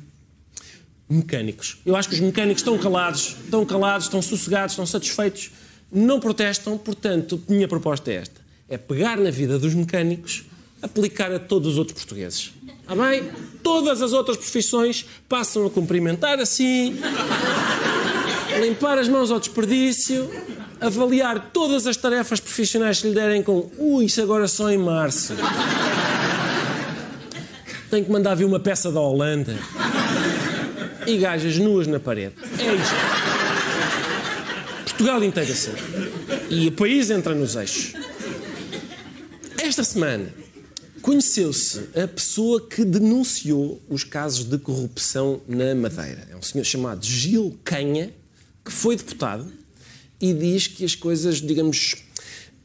mecânicos. 1.09 1.77
Eu 1.85 1.95
acho 1.95 2.09
que 2.09 2.15
os 2.15 2.21
mecânicos 2.21 2.61
estão 2.61 2.77
calados, 2.77 3.35
estão 3.43 3.65
calados, 3.65 4.07
estão 4.07 4.21
sossegados, 4.21 4.73
estão 4.73 4.85
satisfeitos, 4.85 5.51
não 5.91 6.19
protestam, 6.19 6.77
portanto, 6.77 7.41
minha 7.47 7.67
proposta 7.67 8.11
é 8.11 8.15
esta: 8.15 8.41
é 8.69 8.77
pegar 8.77 9.17
na 9.17 9.29
vida 9.29 9.57
dos 9.57 9.73
mecânicos, 9.73 10.43
aplicar 10.81 11.31
a 11.31 11.39
todos 11.39 11.73
os 11.73 11.77
outros 11.77 11.97
portugueses. 11.97 12.51
Está 12.81 12.95
bem? 12.95 13.29
Todas 13.63 14.01
as 14.01 14.13
outras 14.13 14.37
profissões 14.37 15.05
passam 15.27 15.65
a 15.65 15.69
cumprimentar 15.69 16.39
assim, 16.39 16.97
limpar 18.61 18.97
as 18.97 19.07
mãos 19.07 19.31
ao 19.31 19.39
desperdício, 19.39 20.29
avaliar 20.79 21.51
todas 21.51 21.87
as 21.87 21.97
tarefas 21.97 22.39
profissionais 22.39 23.01
que 23.01 23.07
lhe 23.07 23.13
derem 23.13 23.43
com 23.43 23.69
ui, 23.77 24.05
isso 24.05 24.21
agora 24.21 24.47
só 24.47 24.69
em 24.71 24.77
março. 24.77 25.33
Tenho 27.89 28.05
que 28.05 28.11
mandar 28.11 28.35
vir 28.35 28.45
uma 28.45 28.59
peça 28.59 28.91
da 28.91 28.99
Holanda. 28.99 29.57
E 31.05 31.17
gajas 31.17 31.57
nuas 31.57 31.87
na 31.87 32.01
parede. 32.01 32.35
É 32.59 32.75
isto. 32.75 32.95
Portugal 34.83 35.23
inteiro 35.23 35.51
assim. 35.51 35.71
E 36.49 36.67
o 36.67 36.71
país 36.73 37.09
entra 37.09 37.33
nos 37.33 37.55
eixos. 37.55 37.93
Esta 39.79 39.93
semana 39.93 40.33
conheceu-se 41.03 41.89
a 41.95 42.07
pessoa 42.07 42.67
que 42.67 42.83
denunciou 42.83 43.79
os 43.87 44.03
casos 44.03 44.43
de 44.43 44.57
corrupção 44.57 45.39
na 45.47 45.75
Madeira. 45.75 46.27
É 46.31 46.35
um 46.35 46.41
senhor 46.41 46.63
chamado 46.63 47.05
Gil 47.05 47.59
Canha, 47.63 48.11
que 48.65 48.71
foi 48.71 48.95
deputado 48.95 49.45
e 50.19 50.33
diz 50.33 50.65
que 50.65 50.83
as 50.83 50.95
coisas, 50.95 51.39
digamos, 51.39 51.93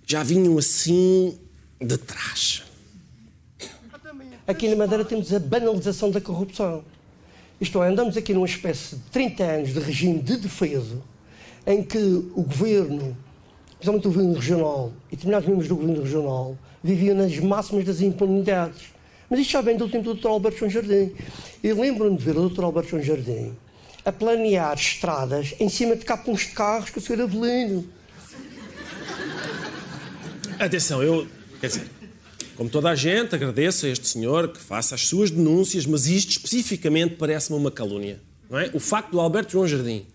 já 0.07 0.23
vinham 0.23 0.57
assim 0.57 1.39
de 1.79 1.99
trás. 1.99 2.63
Aqui 4.47 4.71
na 4.71 4.77
Madeira 4.77 5.05
temos 5.05 5.35
a 5.35 5.39
banalização 5.39 6.11
da 6.11 6.19
corrupção. 6.19 6.83
Isto 7.61 7.83
é, 7.83 7.89
andamos 7.89 8.17
aqui 8.17 8.33
numa 8.33 8.47
espécie 8.47 8.97
de 8.97 9.03
30 9.11 9.45
anos 9.45 9.75
de 9.75 9.81
regime 9.81 10.19
de 10.19 10.39
defesa 10.39 10.97
em 11.67 11.83
que 11.83 11.99
o 11.99 12.43
governo, 12.43 13.15
principalmente 13.83 14.07
o 14.07 14.11
governo 14.11 14.35
regional 14.35 14.93
e 15.11 15.17
determinados 15.17 15.49
membros 15.49 15.69
do 15.69 15.75
governo 15.75 16.03
regional, 16.03 16.59
viviam 16.85 17.17
nas 17.17 17.37
máximas 17.39 17.85
das 17.85 18.01
impunidades. 18.01 18.81
Mas 19.29 19.41
isto 19.41 19.51
já 19.51 19.61
vem 19.61 19.77
do 19.77 19.89
tempo 19.89 20.05
do 20.05 20.15
Dr. 20.15 20.29
Alberto 20.29 20.59
João 20.59 20.71
Jardim. 20.71 21.13
E 21.65 21.73
lembro-me 21.73 22.17
de 22.17 22.25
ver 22.25 22.37
o 22.37 22.49
Dr. 22.49 22.63
Alberto 22.63 22.91
João 22.91 23.03
Jardim 23.03 23.53
a 24.05 24.13
planear 24.13 24.75
estradas 24.75 25.55
em 25.59 25.69
cima 25.69 25.97
de 25.97 26.05
capões 26.05 26.41
de 26.41 26.49
carros 26.49 26.91
com 26.91 27.01
o 27.01 27.03
Sr. 27.03 27.23
Avelino. 27.23 27.85
Atenção, 30.59 31.03
eu. 31.03 31.27
Quer 31.61 31.67
dizer, 31.69 31.91
como 32.57 32.69
toda 32.69 32.91
a 32.91 32.95
gente, 32.95 33.35
agradeço 33.35 33.87
a 33.87 33.89
este 33.89 34.07
senhor 34.07 34.49
que 34.49 34.61
faça 34.61 34.95
as 34.95 35.07
suas 35.09 35.31
denúncias, 35.31 35.87
mas 35.87 36.07
isto 36.07 36.31
especificamente 36.31 37.17
parece-me 37.17 37.59
uma 37.59 37.71
calúnia. 37.71 38.21
Não 38.51 38.59
é? 38.59 38.71
O 38.75 38.81
facto 38.81 39.11
do 39.11 39.21
Alberto 39.21 39.53
João 39.53 39.67
Jardim 39.67 40.07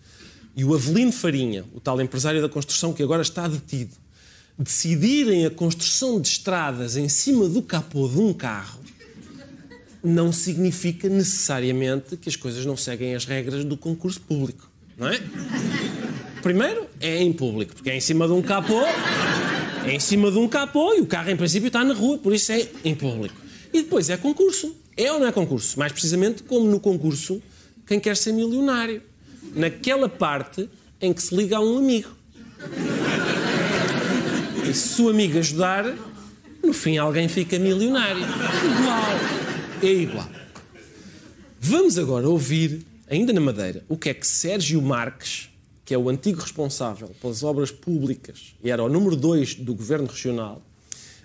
e 0.58 0.64
o 0.64 0.74
Avelino 0.74 1.12
Farinha, 1.12 1.64
o 1.72 1.78
tal 1.78 2.00
empresário 2.00 2.42
da 2.42 2.48
construção 2.48 2.92
que 2.92 3.00
agora 3.00 3.22
está 3.22 3.46
detido, 3.46 3.92
decidirem 4.58 5.46
a 5.46 5.50
construção 5.50 6.20
de 6.20 6.26
estradas 6.26 6.96
em 6.96 7.08
cima 7.08 7.48
do 7.48 7.62
capô 7.62 8.08
de 8.08 8.18
um 8.18 8.32
carro, 8.32 8.80
não 10.02 10.32
significa 10.32 11.08
necessariamente 11.08 12.16
que 12.16 12.28
as 12.28 12.34
coisas 12.34 12.66
não 12.66 12.76
seguem 12.76 13.14
as 13.14 13.24
regras 13.24 13.64
do 13.64 13.76
concurso 13.76 14.20
público, 14.20 14.68
não 14.96 15.06
é? 15.06 15.20
Primeiro, 16.42 16.88
é 17.00 17.22
em 17.22 17.32
público, 17.32 17.76
porque 17.76 17.90
é 17.90 17.96
em 17.96 18.00
cima 18.00 18.26
de 18.26 18.32
um 18.32 18.42
capô, 18.42 18.82
é 19.86 19.94
em 19.94 20.00
cima 20.00 20.28
de 20.28 20.38
um 20.38 20.48
capô 20.48 20.92
e 20.92 21.00
o 21.00 21.06
carro 21.06 21.30
em 21.30 21.36
princípio 21.36 21.68
está 21.68 21.84
na 21.84 21.94
rua, 21.94 22.18
por 22.18 22.34
isso 22.34 22.50
é 22.50 22.68
em 22.84 22.96
público. 22.96 23.36
E 23.72 23.82
depois 23.82 24.10
é 24.10 24.16
concurso. 24.16 24.74
É 24.96 25.12
ou 25.12 25.20
não 25.20 25.28
é 25.28 25.30
concurso? 25.30 25.78
Mais 25.78 25.92
precisamente 25.92 26.42
como 26.42 26.68
no 26.68 26.80
concurso, 26.80 27.40
quem 27.86 28.00
quer 28.00 28.16
ser 28.16 28.32
milionário. 28.32 29.06
Naquela 29.54 30.08
parte 30.08 30.68
em 31.00 31.12
que 31.12 31.22
se 31.22 31.34
liga 31.34 31.56
a 31.56 31.60
um 31.60 31.78
amigo. 31.78 32.10
E 34.68 34.74
se 34.74 35.00
o 35.00 35.08
amigo 35.08 35.38
ajudar, 35.38 35.96
no 36.62 36.72
fim 36.72 36.98
alguém 36.98 37.28
fica 37.28 37.58
milionário. 37.58 38.22
Igual. 38.22 39.82
É 39.82 39.92
igual. 39.92 40.28
Vamos 41.60 41.98
agora 41.98 42.28
ouvir, 42.28 42.84
ainda 43.08 43.32
na 43.32 43.40
Madeira, 43.40 43.84
o 43.88 43.96
que 43.96 44.10
é 44.10 44.14
que 44.14 44.26
Sérgio 44.26 44.80
Marques, 44.82 45.48
que 45.84 45.94
é 45.94 45.98
o 45.98 46.08
antigo 46.08 46.40
responsável 46.40 47.08
pelas 47.20 47.42
obras 47.42 47.70
públicas 47.70 48.54
e 48.62 48.70
era 48.70 48.82
o 48.82 48.88
número 48.88 49.16
2 49.16 49.54
do 49.56 49.74
governo 49.74 50.06
regional, 50.06 50.62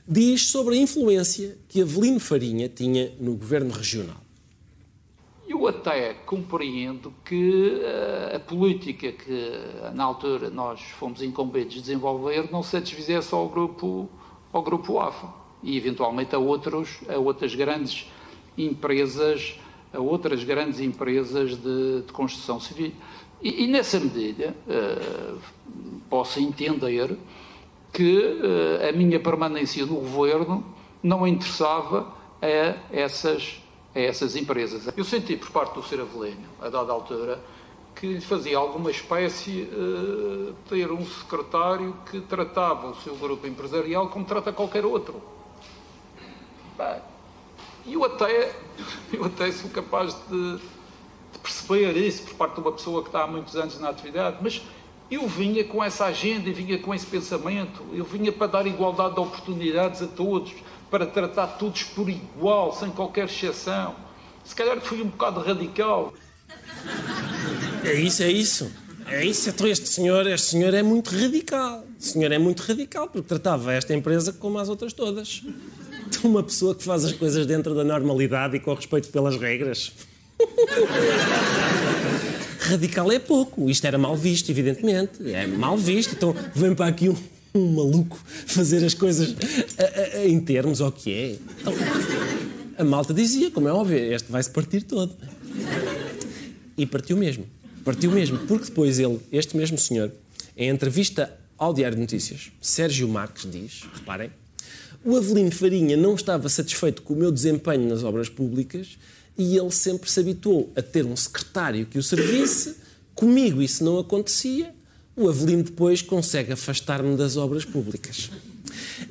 diz 0.08 0.48
sobre 0.48 0.76
a 0.76 0.78
influência 0.78 1.58
que 1.68 1.82
Avelino 1.82 2.20
Farinha 2.20 2.70
tinha 2.70 3.12
no 3.20 3.36
governo 3.36 3.72
regional. 3.72 4.23
Eu 5.48 5.68
até 5.68 6.14
compreendo 6.26 7.14
que 7.26 7.82
uh, 7.82 8.36
a 8.36 8.40
política 8.40 9.12
que 9.12 9.52
na 9.94 10.06
altura 10.06 10.50
nós 10.50 10.82
fomos 10.82 11.22
incumbentes 11.22 11.76
de 11.76 11.82
desenvolver 11.82 12.50
não 12.50 12.64
satisfizesse 12.64 13.34
ao 13.34 13.50
grupo, 13.50 14.10
ao 14.54 14.62
grupo 14.62 15.00
AFA 15.00 15.28
e 15.62 15.76
eventualmente 15.76 16.34
a, 16.34 16.40
outros, 16.40 17.00
a 17.10 17.18
outras 17.18 17.54
grandes 17.56 18.08
empresas, 18.58 19.60
a 19.94 20.00
outras 20.00 20.44
grandes 20.46 20.80
empresas 20.80 21.58
de, 21.58 22.02
de 22.04 22.14
construção 22.14 22.60
civil. 22.60 22.94
E, 23.42 23.66
e 23.66 23.68
nessa 23.68 24.00
medida 24.00 24.56
uh, 24.66 25.40
posso 26.10 26.40
entender 26.40 27.18
que 27.92 28.40
a 28.90 28.92
minha 28.92 29.20
permanência 29.20 29.86
no 29.86 29.98
governo 29.98 30.66
não 31.04 31.28
interessava 31.28 32.12
a 32.42 32.76
essas 32.92 33.63
a 33.96 34.00
essas 34.00 34.36
empresas. 34.36 34.88
Eu 34.96 35.04
senti 35.04 35.38
por 35.38 35.52
parte 35.52 35.74
do 35.76 35.84
Sr. 35.84 36.02
Avelino, 36.02 36.48
a 36.62 36.70
dada 36.70 36.92
altura, 36.92 37.40
que 37.96 38.20
fazia 38.22 38.58
alguma 38.58 38.90
espécie 38.92 39.62
uh, 39.62 40.54
ter 40.68 40.92
um 40.92 41.06
secretário 41.06 41.96
que 42.10 42.20
tratava 42.22 42.88
o 42.88 42.96
seu 42.96 43.16
grupo 43.16 43.46
empresarial 43.48 44.10
como 44.10 44.26
trata 44.26 44.52
qualquer 44.52 44.86
outro. 44.86 45.22
E 47.86 47.94
eu 47.94 48.04
até, 48.04 48.54
eu 49.14 49.26
até 49.26 49.52
sou 49.52 49.70
capaz 49.70 50.16
de, 50.28 50.58
de 50.58 51.40
perceber 51.40 51.96
isso 51.96 52.24
por 52.24 52.34
parte 52.36 52.56
de 52.56 52.62
uma 52.62 52.72
pessoa 52.72 53.02
que 53.02 53.10
está 53.10 53.24
há 53.24 53.28
muitos 53.28 53.56
anos 53.56 53.80
na 53.80 53.90
atividade, 53.90 54.38
mas 54.42 54.62
eu 55.12 55.28
vinha 55.28 55.64
com 55.64 55.84
essa 55.84 56.06
agenda 56.06 56.50
e 56.50 56.54
vinha 56.54 56.80
com 56.80 56.94
esse 56.94 57.06
pensamento, 57.06 57.84
eu 57.94 58.04
vinha 58.04 58.32
para 58.32 58.48
dar 58.48 58.68
igualdade 58.68 59.14
de 59.16 59.20
oportunidades 59.20 60.02
a 60.02 60.08
todos, 60.08 60.54
para 60.94 61.08
tratar 61.08 61.48
todos 61.58 61.82
por 61.82 62.08
igual, 62.08 62.72
sem 62.72 62.92
qualquer 62.92 63.26
exceção. 63.26 63.96
Se 64.46 64.54
calhar 64.54 64.80
fui 64.80 65.02
um 65.02 65.08
bocado 65.08 65.40
radical. 65.40 66.14
É 67.84 67.96
isso, 67.96 68.22
é 68.22 68.32
isso. 68.32 68.72
É 69.08 69.26
isso, 69.26 69.50
então 69.50 69.66
este 69.66 69.90
senhor, 69.90 70.28
este 70.28 70.52
senhor 70.52 70.72
é 70.72 70.84
muito 70.84 71.10
radical. 71.10 71.84
O 72.00 72.04
senhor 72.04 72.32
é 72.32 72.38
muito 72.38 72.60
radical 72.60 73.08
porque 73.08 73.28
tratava 73.28 73.74
esta 73.74 73.92
empresa 73.96 74.32
como 74.34 74.60
as 74.60 74.70
outras 74.70 74.94
todas. 74.94 75.42
Uma 76.24 76.44
pessoa 76.44 76.76
que 76.76 76.84
faz 76.84 77.04
as 77.04 77.12
coisas 77.12 77.48
dentro 77.48 77.74
da 77.74 77.84
normalidade 77.84 78.58
e 78.58 78.60
com 78.60 78.72
respeito 78.76 79.10
pelas 79.10 79.36
regras. 79.36 79.94
Radical 82.60 83.12
é 83.12 83.18
pouco. 83.18 83.68
Isto 83.68 83.88
era 83.88 83.98
mal 83.98 84.16
visto, 84.16 84.52
evidentemente. 84.52 85.34
É 85.34 85.48
mal 85.48 85.76
visto. 85.76 86.14
Então 86.14 86.36
vem 86.54 86.76
para 86.76 86.86
aqui 86.86 87.10
um, 87.10 87.16
um 87.54 87.74
maluco 87.74 88.20
fazer 88.26 88.84
as 88.84 88.94
coisas 88.94 89.36
a, 89.78 90.18
a, 90.18 90.28
em 90.28 90.40
termos 90.40 90.82
ao 90.82 90.92
que 90.92 91.12
é. 91.12 91.38
Então, 91.60 91.74
a 92.78 92.84
malta 92.84 93.14
dizia, 93.14 93.52
como 93.52 93.68
é 93.68 93.74
óbvio, 93.74 93.98
este 93.98 94.32
vai-se 94.32 94.50
partir 94.50 94.82
todo. 94.84 95.16
E 96.78 96.86
partiu 96.86 97.16
mesmo. 97.16 97.46
Partiu 97.84 98.12
mesmo, 98.12 98.40
porque 98.48 98.66
depois 98.66 98.98
ele, 98.98 99.20
este 99.32 99.56
mesmo 99.58 99.78
senhor, 99.78 100.12
em 100.58 100.70
entrevista 100.70 101.38
ao 101.58 101.74
Diário 101.74 101.96
de 101.96 102.02
Notícias, 102.02 102.52
Sérgio 102.62 103.08
Marques 103.08 103.50
diz, 103.50 103.84
reparem, 103.94 104.32
o 105.06 105.18
Avelino 105.18 105.52
Farinha 105.52 105.98
não 105.98 106.16
estava 106.16 106.48
satisfeito 106.48 107.02
com 107.02 107.14
o 107.14 107.18
meu 107.18 107.32
desempenho 107.32 107.88
nas 107.88 108.04
obras 108.04 108.30
públicas 108.30 108.98
e 109.38 109.58
ele 109.58 109.72
sempre 109.72 110.10
se 110.10 110.20
habituou 110.20 110.72
a 110.76 110.82
ter 110.82 111.06
um 111.06 111.16
secretário 111.16 111.86
que 111.86 111.98
o 111.98 112.04
servisse. 112.04 112.78
Comigo 113.14 113.62
isso 113.62 113.84
não 113.84 114.00
acontecia. 114.00 114.74
O 115.16 115.30
Avelino 115.30 115.64
depois 115.64 116.02
consegue 116.02 116.54
afastar-me 116.54 117.16
das 117.16 117.38
obras 117.38 117.64
públicas. 117.64 118.32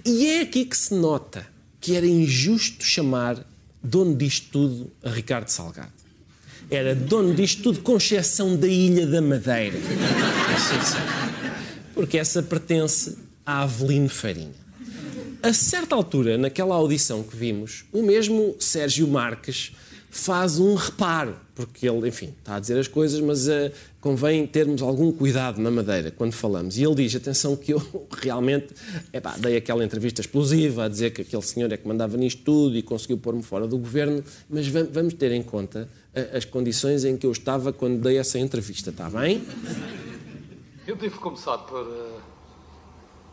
E 0.04 0.26
é 0.26 0.40
aqui 0.40 0.64
que 0.64 0.76
se 0.76 0.94
nota 0.94 1.46
que 1.80 1.94
era 1.94 2.06
injusto 2.06 2.84
chamar 2.84 3.44
dono 3.82 4.16
disto 4.16 4.48
tudo 4.50 4.92
a 5.02 5.10
Ricardo 5.10 5.48
Salgado. 5.48 5.92
Era 6.70 6.94
dono 6.94 7.34
disto 7.34 7.62
tudo, 7.62 7.80
com 7.80 7.96
exceção 7.96 8.56
da 8.56 8.66
Ilha 8.66 9.06
da 9.06 9.20
Madeira. 9.20 9.78
Porque 11.94 12.18
essa 12.18 12.42
pertence 12.42 13.18
a 13.44 13.62
Avelino 13.62 14.08
Farinha. 14.08 14.62
A 15.42 15.52
certa 15.52 15.94
altura, 15.94 16.38
naquela 16.38 16.74
audição 16.74 17.22
que 17.22 17.36
vimos, 17.36 17.84
o 17.92 18.02
mesmo 18.02 18.56
Sérgio 18.58 19.08
Marques 19.08 19.72
faz 20.14 20.60
um 20.60 20.74
reparo, 20.74 21.34
porque 21.54 21.88
ele, 21.88 22.06
enfim, 22.06 22.34
está 22.38 22.56
a 22.56 22.60
dizer 22.60 22.78
as 22.78 22.86
coisas, 22.86 23.18
mas 23.18 23.48
uh, 23.48 23.72
convém 23.98 24.46
termos 24.46 24.82
algum 24.82 25.10
cuidado 25.10 25.58
na 25.58 25.70
Madeira 25.70 26.10
quando 26.10 26.34
falamos. 26.34 26.76
E 26.76 26.84
ele 26.84 26.94
diz: 26.96 27.16
atenção, 27.16 27.56
que 27.56 27.72
eu 27.72 27.82
realmente 28.20 28.74
epá, 29.10 29.34
dei 29.38 29.56
aquela 29.56 29.82
entrevista 29.82 30.20
explosiva 30.20 30.84
a 30.84 30.88
dizer 30.88 31.12
que 31.12 31.22
aquele 31.22 31.42
senhor 31.42 31.72
é 31.72 31.78
que 31.78 31.88
mandava 31.88 32.18
nisto 32.18 32.42
tudo 32.44 32.76
e 32.76 32.82
conseguiu 32.82 33.16
pôr-me 33.16 33.42
fora 33.42 33.66
do 33.66 33.78
governo, 33.78 34.22
mas 34.50 34.68
vamos 34.68 35.14
ter 35.14 35.32
em 35.32 35.42
conta 35.42 35.88
uh, 36.14 36.36
as 36.36 36.44
condições 36.44 37.06
em 37.06 37.16
que 37.16 37.26
eu 37.26 37.32
estava 37.32 37.72
quando 37.72 37.98
dei 38.02 38.18
essa 38.18 38.38
entrevista, 38.38 38.90
está 38.90 39.08
bem? 39.08 39.42
Eu 40.86 40.94
devo 40.94 41.18
começar 41.18 41.56
por. 41.56 41.86
Uh 41.86 42.32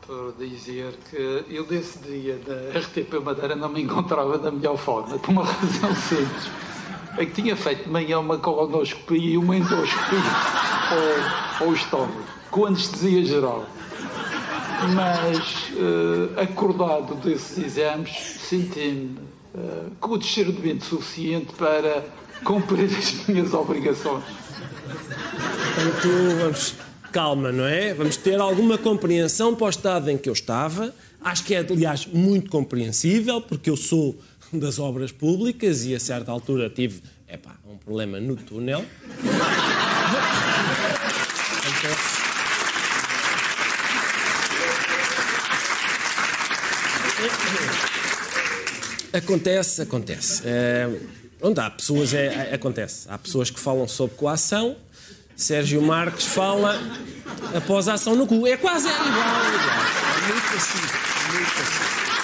por 0.10 0.34
dizer 0.39 0.98
que 1.08 1.46
eu 1.54 1.63
desse 1.68 2.00
dia 2.00 2.36
da 2.39 2.80
RTP 2.80 3.24
Madeira 3.24 3.56
não 3.56 3.70
me 3.70 3.84
encontrava 3.84 4.39
da 4.39 4.50
melhor 4.50 4.76
forma, 4.76 5.20
por 5.20 5.30
uma 5.30 5.44
razão 5.44 5.94
simples. 6.02 6.68
É 7.19 7.25
que 7.25 7.41
tinha 7.41 7.53
feito 7.53 7.84
de 7.84 7.89
manhã 7.89 8.19
uma 8.19 8.38
colonoscopia 8.38 9.34
e 9.34 9.38
uma 9.38 9.58
endoscopia 9.58 10.19
ao, 11.60 11.67
ao 11.67 11.73
estômago, 11.73 12.23
com 12.49 12.65
anestesia 12.65 13.25
geral. 13.25 13.67
Mas, 14.95 15.69
uh, 15.73 16.39
acordado 16.39 17.15
desses 17.15 17.58
exames, 17.58 18.10
senti-me 18.39 19.19
uh, 19.53 19.91
com 19.99 20.12
o 20.13 20.17
discernimento 20.17 20.86
suficiente 20.86 21.53
para 21.58 22.05
cumprir 22.45 22.86
as 22.86 23.27
minhas 23.27 23.53
obrigações. 23.53 24.23
Portanto, 25.75 26.08
vamos 26.39 26.75
calma, 27.12 27.51
não 27.51 27.65
é? 27.65 27.93
Vamos 27.93 28.15
ter 28.15 28.39
alguma 28.39 28.77
compreensão 28.77 29.53
para 29.53 29.65
o 29.65 29.69
estado 29.69 30.10
em 30.10 30.17
que 30.17 30.29
eu 30.29 30.34
estava. 30.34 30.93
Acho 31.21 31.43
que 31.43 31.53
é, 31.53 31.60
aliás, 31.60 32.05
muito 32.05 32.49
compreensível, 32.49 33.41
porque 33.41 33.69
eu 33.69 33.75
sou 33.75 34.17
das 34.59 34.79
obras 34.79 35.12
públicas 35.12 35.85
e 35.85 35.95
a 35.95 35.99
certa 35.99 36.31
altura 36.31 36.69
tive 36.69 37.01
epá, 37.27 37.55
um 37.67 37.77
problema 37.77 38.19
no 38.19 38.35
túnel. 38.35 38.85
Acontece, 49.13 49.81
acontece. 49.81 50.41
É, 50.45 50.88
onde 51.41 51.59
há 51.59 51.69
pessoas, 51.69 52.13
é, 52.13 52.49
é- 52.51 52.55
acontece. 52.55 53.07
Há 53.09 53.17
pessoas 53.17 53.49
que 53.49 53.59
falam 53.59 53.88
sobre 53.88 54.15
coação. 54.15 54.75
Sérgio 55.35 55.81
Marques 55.81 56.25
fala 56.25 56.79
após 57.55 57.88
a 57.88 57.93
ação 57.93 58.15
no 58.15 58.27
cu. 58.27 58.45
É 58.45 58.57
quase 58.57 58.88
igual, 58.88 59.07
igual. 59.07 59.19
É 60.17 60.33
muito 60.33 60.47
parecido. 60.47 60.88
Muito 61.33 61.51
parecido. 61.53 62.18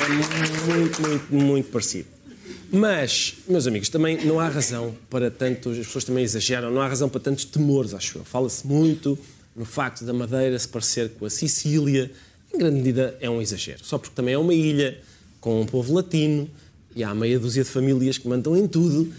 É 0.00 0.08
muito, 0.66 1.02
muito, 1.02 1.34
muito 1.34 1.70
parecido. 1.70 2.08
Mas, 2.70 3.34
meus 3.48 3.66
amigos, 3.66 3.88
também 3.88 4.24
não 4.24 4.40
há 4.40 4.48
razão 4.48 4.94
para 5.08 5.30
tantos, 5.30 5.78
as 5.78 5.86
pessoas 5.86 6.04
também 6.04 6.24
exageram, 6.24 6.70
não 6.70 6.80
há 6.80 6.88
razão 6.88 7.08
para 7.08 7.20
tantos 7.20 7.44
temores, 7.44 7.94
acho 7.94 8.18
eu. 8.18 8.24
Fala-se 8.24 8.66
muito 8.66 9.16
no 9.54 9.64
facto 9.64 10.04
da 10.04 10.12
Madeira 10.12 10.58
se 10.58 10.68
parecer 10.68 11.10
com 11.10 11.24
a 11.24 11.30
Sicília. 11.30 12.10
Em 12.52 12.58
grande 12.58 12.76
medida 12.76 13.16
é 13.20 13.30
um 13.30 13.40
exagero. 13.40 13.84
Só 13.84 13.98
porque 13.98 14.14
também 14.14 14.34
é 14.34 14.38
uma 14.38 14.54
ilha 14.54 14.98
com 15.40 15.60
um 15.60 15.66
povo 15.66 15.94
latino 15.94 16.50
e 16.96 17.04
há 17.04 17.14
meia 17.14 17.38
dúzia 17.38 17.62
de 17.62 17.70
famílias 17.70 18.18
que 18.18 18.26
mandam 18.26 18.56
em 18.56 18.66
tudo. 18.66 19.12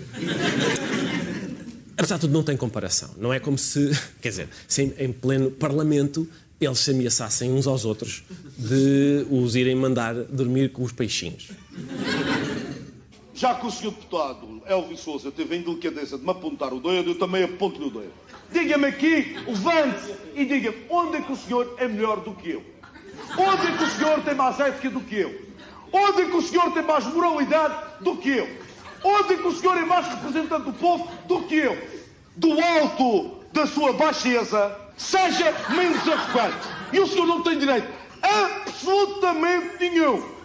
Apesar 1.97 2.15
de 2.15 2.21
tudo, 2.21 2.33
não 2.33 2.43
tem 2.43 2.57
comparação. 2.57 3.11
Não 3.17 3.33
é 3.33 3.39
como 3.39 3.57
se, 3.57 3.91
quer 4.21 4.29
dizer, 4.29 4.49
se 4.67 4.81
em, 4.81 4.93
em 4.97 5.13
pleno 5.13 5.49
Parlamento 5.49 6.27
eles 6.59 6.79
se 6.79 6.91
ameaçassem 6.91 7.51
uns 7.51 7.67
aos 7.67 7.85
outros 7.85 8.23
de 8.57 9.25
os 9.29 9.55
irem 9.55 9.75
mandar 9.75 10.13
dormir 10.13 10.71
com 10.71 10.83
os 10.83 10.91
peixinhos. 10.91 11.49
Já 13.33 13.53
que 13.55 13.67
o 13.67 13.71
Sr. 13.71 13.91
Deputado 13.91 14.61
Elvis 14.65 15.01
Souza 15.01 15.31
teve 15.31 15.55
a 15.55 15.57
indelicadeza 15.57 16.17
de 16.17 16.23
me 16.23 16.31
apontar 16.31 16.73
o 16.73 16.79
dedo, 16.79 17.11
eu 17.11 17.19
também 17.19 17.43
aponto-lhe 17.43 17.87
o 17.87 17.89
dedo. 17.89 18.13
Diga-me 18.51 18.85
aqui, 18.85 19.35
levante 19.45 20.15
e 20.33 20.45
diga-me 20.45 20.77
onde 20.89 21.17
é 21.17 21.21
que 21.21 21.31
o 21.33 21.35
senhor 21.35 21.75
é 21.77 21.87
melhor 21.87 22.21
do 22.21 22.33
que 22.33 22.51
eu? 22.51 22.63
Onde 23.37 23.67
é 23.67 23.77
que 23.77 23.83
o 23.83 23.89
senhor 23.89 24.23
tem 24.23 24.35
mais 24.35 24.59
ética 24.59 24.89
do 24.89 25.01
que 25.01 25.15
eu? 25.15 25.45
Onde 25.91 26.21
é 26.21 26.25
que 26.25 26.35
o 26.35 26.41
senhor 26.41 26.71
tem 26.71 26.83
mais 26.83 27.05
moralidade 27.05 27.75
do 28.01 28.15
que 28.17 28.29
eu? 28.29 28.47
Onde 29.03 29.33
é 29.33 29.37
que 29.37 29.47
o 29.47 29.55
senhor 29.55 29.77
é 29.77 29.85
mais 29.85 30.07
representante 30.07 30.65
do 30.65 30.73
povo 30.73 31.07
do 31.27 31.43
que 31.43 31.55
eu? 31.55 31.77
Do 32.35 32.59
alto 32.59 33.43
da 33.51 33.67
sua 33.67 33.93
baixeza, 33.93 34.75
seja 34.97 35.53
menos 35.69 36.07
arrogante. 36.07 36.67
E 36.91 36.99
o 36.99 37.07
senhor 37.07 37.27
não 37.27 37.43
tem 37.43 37.57
direito 37.57 37.87
absolutamente 38.21 39.77
nenhum 39.79 40.35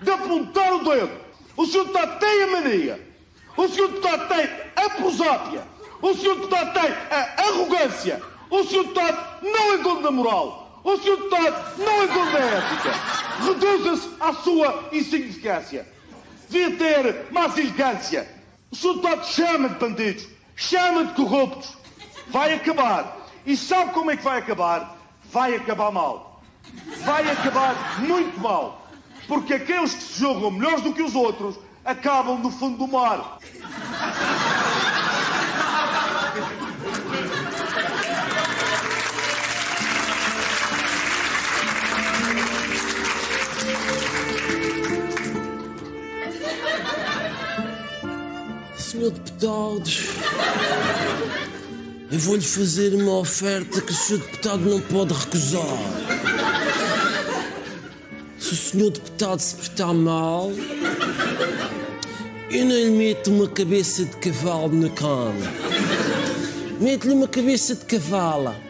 de 0.00 0.10
apontar 0.10 0.72
o 0.74 0.84
dedo. 0.84 1.12
O 1.56 1.66
senhor 1.66 1.84
deputado 1.84 2.18
tem 2.18 2.42
a 2.42 2.46
mania. 2.46 3.08
O 3.56 3.68
senhor 3.68 3.88
deputado 3.88 4.28
tem 4.28 4.48
a 4.76 4.90
prosápia. 4.90 5.62
O 6.00 6.14
senhor 6.14 6.36
deputado 6.36 6.72
tem 6.72 6.90
a 7.10 7.42
arrogância. 7.42 8.22
O 8.48 8.64
senhor 8.64 8.84
deputado 8.84 9.42
não 9.42 9.74
é 9.74 9.78
dono 9.78 10.02
da 10.02 10.10
moral. 10.10 10.80
O 10.82 10.96
senhor 10.96 11.16
deputado 11.16 11.78
não 11.78 12.02
é 12.02 12.06
dono 12.06 12.32
da 12.32 12.38
ética. 12.38 12.94
Reduza-se 13.44 14.08
à 14.20 14.32
sua 14.32 14.88
insignificância. 14.92 15.86
Devia 16.48 16.76
ter 16.76 17.26
mais 17.30 17.56
elegância. 17.58 18.28
O 18.70 18.76
senhor 18.76 18.94
deputado 18.94 19.26
chama 19.26 19.68
de 19.68 19.74
bandidos. 19.74 20.28
Chama 20.56 21.04
de 21.04 21.14
corruptos. 21.14 21.76
Vai 22.28 22.54
acabar. 22.54 23.19
E 23.46 23.56
sabe 23.56 23.92
como 23.92 24.10
é 24.10 24.16
que 24.16 24.24
vai 24.24 24.38
acabar? 24.38 24.96
Vai 25.32 25.54
acabar 25.54 25.90
mal. 25.90 26.42
Vai 27.04 27.30
acabar 27.30 28.00
muito 28.00 28.38
mal. 28.40 28.86
Porque 29.26 29.54
aqueles 29.54 29.94
que 29.94 30.02
se 30.02 30.20
jogam 30.20 30.50
melhores 30.50 30.82
do 30.82 30.92
que 30.92 31.02
os 31.02 31.14
outros 31.14 31.58
acabam 31.84 32.38
no 32.38 32.50
fundo 32.50 32.78
do 32.78 32.88
mar. 32.88 33.38
Senhor 48.76 49.10
deputado, 49.12 49.84
eu 52.12 52.18
vou-lhe 52.18 52.42
fazer 52.42 52.92
uma 52.94 53.18
oferta 53.18 53.80
que 53.80 53.92
o 53.92 53.94
senhor 53.94 54.20
deputado 54.20 54.68
não 54.68 54.80
pode 54.80 55.14
recusar. 55.14 55.78
Se 58.36 58.52
o 58.52 58.56
senhor 58.56 58.90
deputado 58.90 59.38
se 59.38 59.54
portar 59.54 59.94
mal, 59.94 60.50
eu 62.50 62.64
não 62.64 62.74
lhe 62.74 62.90
meto 62.90 63.30
uma 63.30 63.48
cabeça 63.48 64.04
de 64.04 64.16
cavalo 64.16 64.74
na 64.74 64.88
cama. 64.88 65.34
Meto-lhe 66.80 67.14
uma 67.14 67.28
cabeça 67.28 67.76
de 67.76 67.84
cavala. 67.84 68.60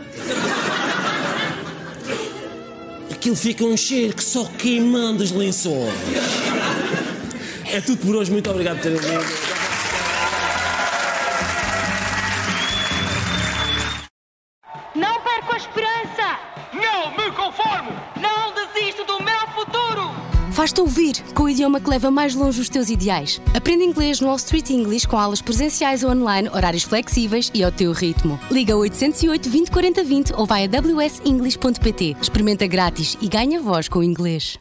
Aquilo 3.11 3.37
fica 3.37 3.65
um 3.65 3.77
cheiro 3.77 4.15
que 4.15 4.25
só 4.25 4.45
queimando 4.59 5.25
os 5.25 5.31
lençóis. 5.31 5.95
É 7.73 7.81
tudo 7.81 8.05
por 8.05 8.17
hoje. 8.17 8.31
Muito 8.31 8.51
obrigado 8.51 8.77
por 8.77 8.83
terem 8.83 8.99
vindo. 8.99 9.50
Faz-te 20.81 20.83
ouvir 20.83 21.23
com 21.35 21.43
o 21.45 21.49
idioma 21.49 21.79
que 21.79 21.91
leva 21.91 22.11
mais 22.11 22.35
longe 22.35 22.61
os 22.61 22.69
teus 22.69 22.89
ideais. 22.89 23.41
Aprende 23.55 23.85
inglês 23.85 24.21
no 24.21 24.29
All 24.29 24.37
Street 24.37 24.71
English 24.71 25.07
com 25.07 25.19
aulas 25.19 25.43
presenciais 25.43 26.03
ou 26.03 26.11
online, 26.11 26.49
horários 26.49 26.85
flexíveis 26.85 27.51
e 27.53 27.63
ao 27.63 27.71
teu 27.71 27.93
ritmo. 27.93 28.41
Liga 28.51 28.75
808 28.77 29.51
20 29.51 29.71
40 29.71 30.05
20 30.05 30.33
ou 30.35 30.47
vai 30.47 30.65
a 30.65 30.69
wsenglish.pt. 30.69 32.17
Experimenta 32.21 32.67
grátis 32.67 33.17
e 33.21 33.29
ganha 33.29 33.61
voz 33.61 33.89
com 33.89 33.99
o 33.99 34.05
inglês. 34.05 34.59